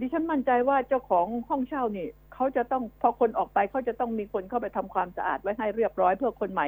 [0.00, 6.66] ดิฉันมั่นใจว่าเจ้าของห้องเช่านี่เขาจะต้องพอคนออกไปเขาจะต้องมีคนเข้าไปทำความสะอาดไว้ให้เรียบร้อยเพื่อคนใหม่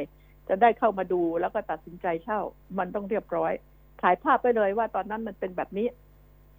[0.48, 2.40] จะได้เข้ามาดูแล้วก็ตัดสินใจเช่า
[2.78, 3.52] มันต้องเรียบร้อย
[4.02, 5.86] ถ่ายภาพไปเลยว่าตอนนั้นมันเป็นแบบนี้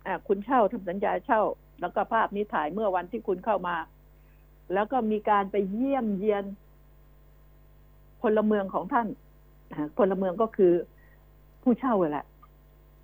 [0.05, 1.41] อ่า คุณเช่าทำสัญญาเช่า
[1.81, 3.75] แล้วก็ภาพนี้ถ่ายเมื่อวันที่คุณเข้ามา
[4.73, 6.43] แล้วก็มีการไปเยี่ยมเยียน
[8.21, 9.07] พลเมืองของท่าน
[9.97, 10.73] พลเมืองก็คือ
[11.63, 12.25] ผู้เช่าแหละ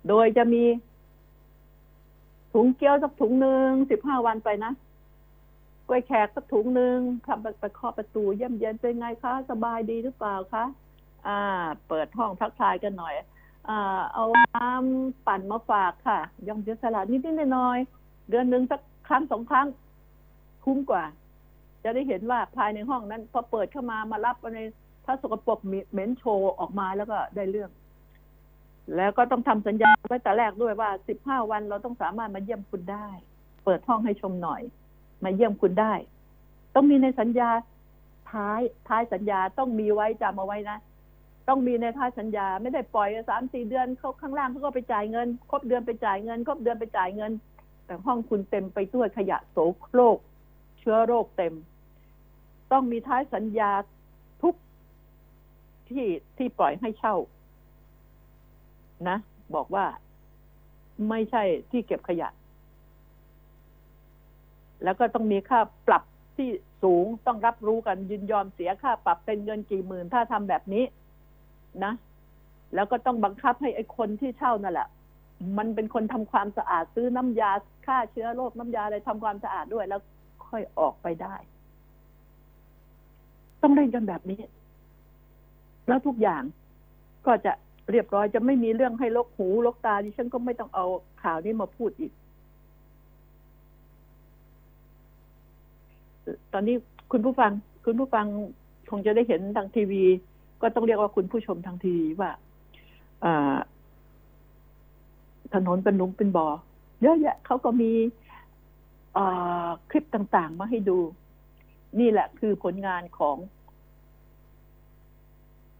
[0.08, 0.64] โดยจะมี
[2.52, 4.72] ถุงเกี๊ยวสักถุงหนึ่งสิบห้าวันไปนะ
[5.88, 10.64] กล้วยแขกสักถุงหนึ่งทำไปเคาะประตูเยี่ยมเยียนเป็นไงคะ สบายดีหรือเปล่าคะ
[11.26, 11.40] อ่า
[11.88, 13.14] เปิดห้องทักทายกันหน่อย
[13.68, 14.24] อ่าเอา
[14.56, 17.78] น้ำปั่นมาฝากค่ะยองเสียสละนิดๆหน่อย
[18.30, 19.66] เดือนหนึ่งสักครั้งสองครั้ง
[20.64, 21.04] คุ้มกว่า
[21.84, 24.60] จะได้เห็นว่าภายในห้องนั้น พอเปิดเข้ามามารับใน
[25.10, 27.70] ถ้าสกปรกเหม็นโชว์ออกมาแล้วก็ได้เรื่อง
[28.96, 33.08] แล้วก็ต้องทำสัญญาไว้แต่แรกด้วยว่าสิบห้าวันเราต้องสามารถมาเยี่ยมคุณได้
[33.64, 34.62] เปิดห้องให้ชมหน่อย
[35.24, 35.92] มาเยี่ยมคุณได้
[36.74, 37.50] ต้องมีในสัญญา
[38.32, 40.78] ท้ายท้ายสัญญาต้องมีไว้จำเอาไว้นะ
[41.48, 47.32] ต้องมีในท้ายสัญญาไม่ได้ปล่อยสามสี่เดือนเขาข้างล่างเขาก็ไปจ่ายเงิน ครบเดือนไปจ่ายเงิน ครบเดือนไปจ่ายเงิน
[47.86, 50.18] แต่ห้องคุณเต็มไปด้วยขยะโสโครก
[50.78, 51.54] เชื้อโรคเต็ม
[52.72, 53.70] ต้องมีท้ายสัญญา
[55.90, 57.16] ที่ที่ปล่อยให้เช่า
[59.08, 59.18] นะ
[59.54, 59.84] บอกว่า
[61.08, 62.28] ไม่ใช่ที่เก็บขยะ
[64.84, 66.02] แล้วก็ต้องมีค่าปรับ
[66.36, 66.48] ที่
[66.82, 70.84] สูงต้องรับรู้กันยินยอมเสียค่าปรับเป็นเงินกี่หมื่นถ้าทำแบบนี้
[71.84, 71.92] นะ
[72.74, 74.88] แล้วก็ต้องบังคับให้ไอ้คนที่เช่านั่นแหละ
[75.58, 77.52] มันเป็นคนทำความสะอาดซื้อน้ำยา
[77.86, 80.00] ฆ่าเชื้อโรคน้ำยาอะไรทำความสะอาดด้วยแล้ว
[80.48, 81.34] ค่อยออกไปได้
[83.62, 84.40] ต้องเล่นกันแบบนี้
[85.88, 86.42] แล้วทุกอย่าง
[87.26, 87.52] ก็จะ
[87.90, 90.86] เรียบร้อยจะไม่มีเรื่องให้ลกหูลกตาดิฉันก็ไม่ต้องเอา
[91.22, 92.12] ข่าวนี้มาพูดอีก
[96.52, 96.76] ตอนนี้
[97.12, 97.52] คุณผู้ฟัง
[97.84, 98.26] คุณผู้ฟัง
[98.90, 100.04] คงจะได้เห็นทางทีวี
[100.62, 102.30] ก็ต้องเรียกว่าคุณผู้ชมทางทีวีว่า
[105.54, 106.48] ถนนเป็นหลุมเป็นบ่อ
[107.02, 107.92] เยอะแยะเขาก็มี
[109.90, 110.98] คลิปต่างๆ มาให้ดู
[112.00, 113.36] นี่แหละคือผลงานของ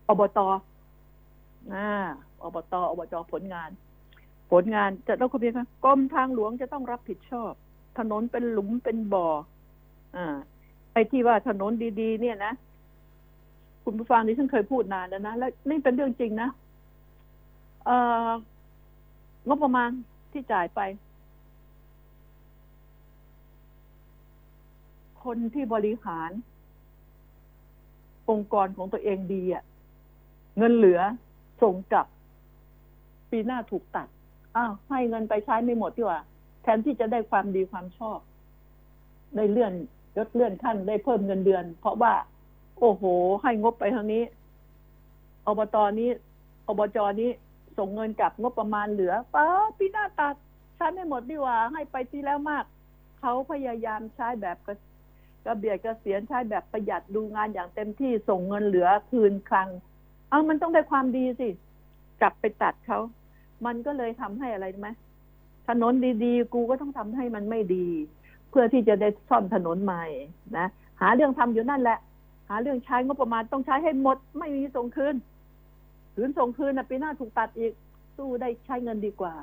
[0.09, 0.39] อบต
[1.75, 1.91] อ่า
[2.43, 3.71] อบตอบจผลงาน
[4.53, 7.53] ผลงานจะต้องคุณพี่คะกรมทางหลวงจะต้องรับผิดชอบ
[7.99, 9.29] ถนนเป็นหลุมเป็นบ่อ
[10.17, 10.37] อ่า
[10.93, 12.53] ไอ้ที่ว่าถนนดีๆ เนี่ยนะ
[13.85, 16.49] คุณผู้ฟังนี่ฉันเคยพูดนานแล้วนะและนี่เป็นเรื่องจริงนะ
[17.85, 17.97] เอ่
[18.29, 18.29] อ
[19.49, 19.91] งบประมาณ
[20.33, 20.81] ที่จ่ายไป
[25.25, 26.31] คนที่บริหาร
[28.31, 29.65] องค์กรของตัวเองดีอะ่ะ
[30.59, 31.01] เงินเหลือ
[31.63, 32.07] ส่งกลับ
[33.31, 34.09] ปีหน้าถูกตัด
[34.57, 36.21] อ้าวให้เงินไปใช้ไม่หมดดีกว่า
[36.63, 38.19] แทนที่จะได้ความดีความชอบ
[39.37, 39.73] ได้เลื่อน
[40.17, 42.13] ยศเลื่อนขั้นได้เพิ่มเงินเดือน เพราะว่า
[42.79, 43.05] โอ้โห
[43.43, 44.23] ให้งบไปทางนี้
[45.47, 46.11] อบตนี้
[46.69, 47.31] อบจนี้
[47.79, 49.47] ส่งเงินกลับงบประมาณเหลือป้า
[49.79, 50.35] ปีหน้าตัด
[50.77, 52.65] ใช้ไม่หมดดีกว่า ให้ไปที่แล้วมาก
[53.21, 54.75] เขาพยายามใช้แบบกระ
[55.45, 59.69] กระเบียดกระเสียนใช้แบบประหยัดดูงานอย่างเต็มที่ส่งเงินเหลือคืนคลัง
[60.29, 61.49] เอามันต้องได้ความดีสิ
[62.21, 63.01] กลับไปตัดเขา
[63.67, 64.89] มันก็เลยทำให้อะไรไหม
[65.69, 65.93] ถนน
[66.25, 67.87] ดีๆ กูก็ต้องทำให้มันไม่ดี
[68.51, 70.05] เพื่อที่จะได้ซ่อมถนนใหม่
[70.59, 70.67] นะ
[71.01, 71.99] หาเรื่องทำอยู่นั่นแหละ
[72.49, 75.15] หาเรื่องใช้งบประมาณต้องใช้ให้หมด ไม่มีส่งคืน
[76.15, 77.73] คืนส่งคืนนะปีหน้าถูกตัดอีก
[78.17, 79.35] สู้ได้ใช้เงินดีกว่า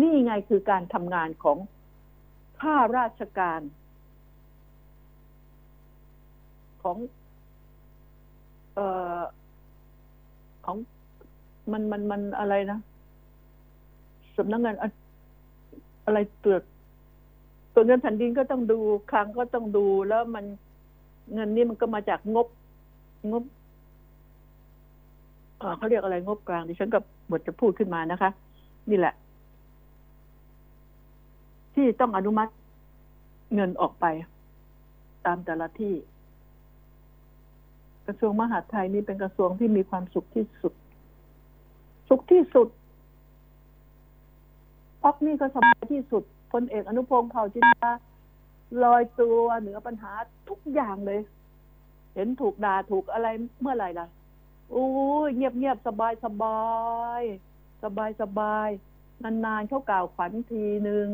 [0.00, 1.58] นี่ไงคือการทำงานของ
[2.60, 3.60] ข้าราชการ
[6.82, 6.96] ของ
[8.74, 8.86] เอ่
[9.18, 9.20] อ
[10.68, 10.78] ของ
[11.72, 12.78] มันมันมันอะไรนะ
[14.36, 14.74] สำนักงาน
[16.06, 16.62] อะไรตรวจ
[17.72, 18.78] ตรวจเงินแผ่นดินก็ต้องดู
[19.10, 20.44] คลังก็ต้องดูแล้วมัน
[21.34, 22.46] เงินนี่มันก็มาจากงบ
[23.30, 23.44] งบ
[25.76, 26.98] เขาเรียกอะไรงบกลางดิฉันก็
[27.30, 28.30] บทจะพูดขึ้นมานะคะ
[28.90, 29.14] นี่แหละ
[31.74, 32.52] ที่ต้องอนุมัติ
[33.54, 34.04] เงินออกไป
[35.26, 35.94] ตามแต่ละที่
[38.08, 40.72] กระทรวงมหาดไทยนี่เป็นกระทรวงที่มีความสุขที่สุด
[42.08, 42.68] สุขที่สุด
[45.02, 47.90] ป๊อกนี่ก็สบายที่สุดพลเอกอนุพงศ์เผ่าจินดา
[48.84, 50.12] ลอยตัวเหนือปัญหา
[50.48, 51.20] ทุกอย่างเลย
[52.14, 53.28] เห็นถูกด่าถูกอะไร
[53.60, 54.06] เมื่อไหร่ล่ะ
[54.70, 54.88] โอ้
[55.26, 56.60] ยเงียบเงียบสบายสบา
[57.20, 57.22] ย
[57.84, 58.68] สบายสบาย
[59.24, 61.06] นานๆเขากล่าวขวัญทีหนึ่ง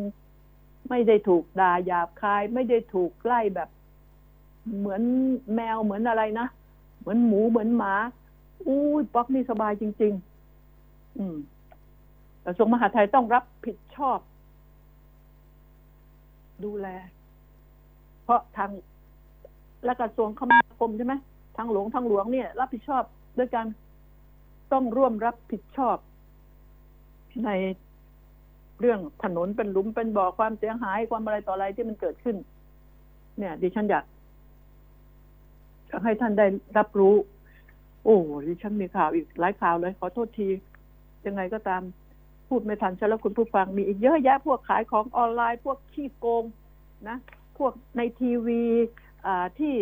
[0.89, 3.69] ไม่ได้ถูกด่าหยาบคาย ไม่ได้ถูกไล่แบบ
[4.79, 5.03] เหมือน
[5.55, 6.47] แมวเหมือนอะไรนะ
[7.05, 7.95] เหมือนหมูเหมือนหมา
[8.67, 10.13] อู้ยป๊อกนี่สบายจริง
[10.65, 11.37] ๆ อืม
[12.45, 14.19] กระทรวงมหาดไทยต้องรับผิดชอบ
[16.65, 16.87] ดูแล
[18.25, 18.71] เพราะทาง
[19.85, 21.15] และกระทรวงคมนาคมใช่ไหม
[21.57, 23.03] ทางหลวงทางหลวงเนี่ย รับผิดชอบ
[23.39, 23.67] ด้วยกัน
[24.73, 25.97] ต้องร่วมรับผิดชอบ
[27.45, 27.51] ใน
[28.81, 32.37] เรื่องถนนเป็นหลุมเป็นบ่อความเสียหายความอะไรต่ออะไรที่มันเกิดขึ้น
[33.39, 34.05] เนี่ย ดิฉันอยาก
[36.03, 36.47] ให้ท่านได้
[36.79, 37.15] รับรู้
[38.05, 38.17] โอ้
[38.47, 40.49] ดิฉันมีข่าวอีกหลายข่าวเลย ขอโทษที
[41.27, 41.83] ยังไงก็ตาม
[42.49, 46.45] พูดไม่ทันใช่แล้วคุณผู้ฟังมีอีกเยอะแยะพวกขายของออนไลน์ พวกขี้โกง
[47.09, 47.19] นะ
[47.59, 48.65] พวกในทีวี
[49.59, 49.75] ที่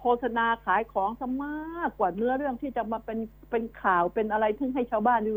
[0.00, 3.18] โฆษณาขายของซะมากกว่าเนื้อเรื่องที่จะมาเป็น
[3.50, 5.34] เป็นข่าวเป็นอะไรที่ให้ชาวบ้านดู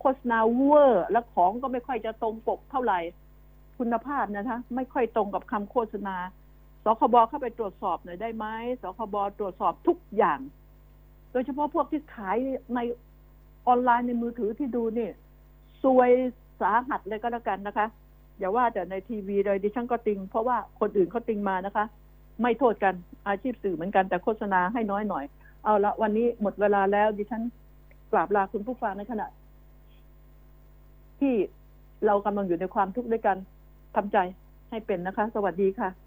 [0.00, 3.00] โฆษณาเวอร์ แล้วของก็ไม่ค่อยจะตรงปกเท่าไหร่
[3.78, 6.16] คุณภาพนะคะ ไม่ค่อยตรงกับคำโฆษณา
[7.00, 8.46] คบเข้าไปตรวจสอบหน่อยได้ไหม
[8.82, 10.38] สคบตรวจสอบทุกอย่าง
[11.32, 12.36] โดยเฉพาะพวกที่ขาย
[12.74, 12.80] ใน
[13.66, 15.10] ออนไลน์ในมือถือที่ดูนี่
[15.82, 16.10] ซวย
[16.60, 17.86] สาหัสเลยก็แล้วกันนะคะ
[18.38, 21.84] อย่าว่าแต่ในทีวีเลยดิฉันก็ติง เพราะว่าคนอื่นเขาติงมานะคะ
[22.42, 22.94] ไม่โทษกัน
[23.28, 25.24] อาชีพสื่อเหมือนกันแต่โฆษณาให้น้อยหน่อย
[25.64, 27.42] เอาละวันนี้หมดเวลาแล้ว ดิฉัน
[28.12, 29.26] กราบลาคุณผู้ฟังในขณะ
[31.20, 31.34] ที่
[32.06, 33.36] เรากำลังอยู่ในความทุกข์ด้วยกัน
[33.96, 34.18] ทำใจ
[34.70, 35.88] ให้เป็นนะคะ สวัสดีค่ะ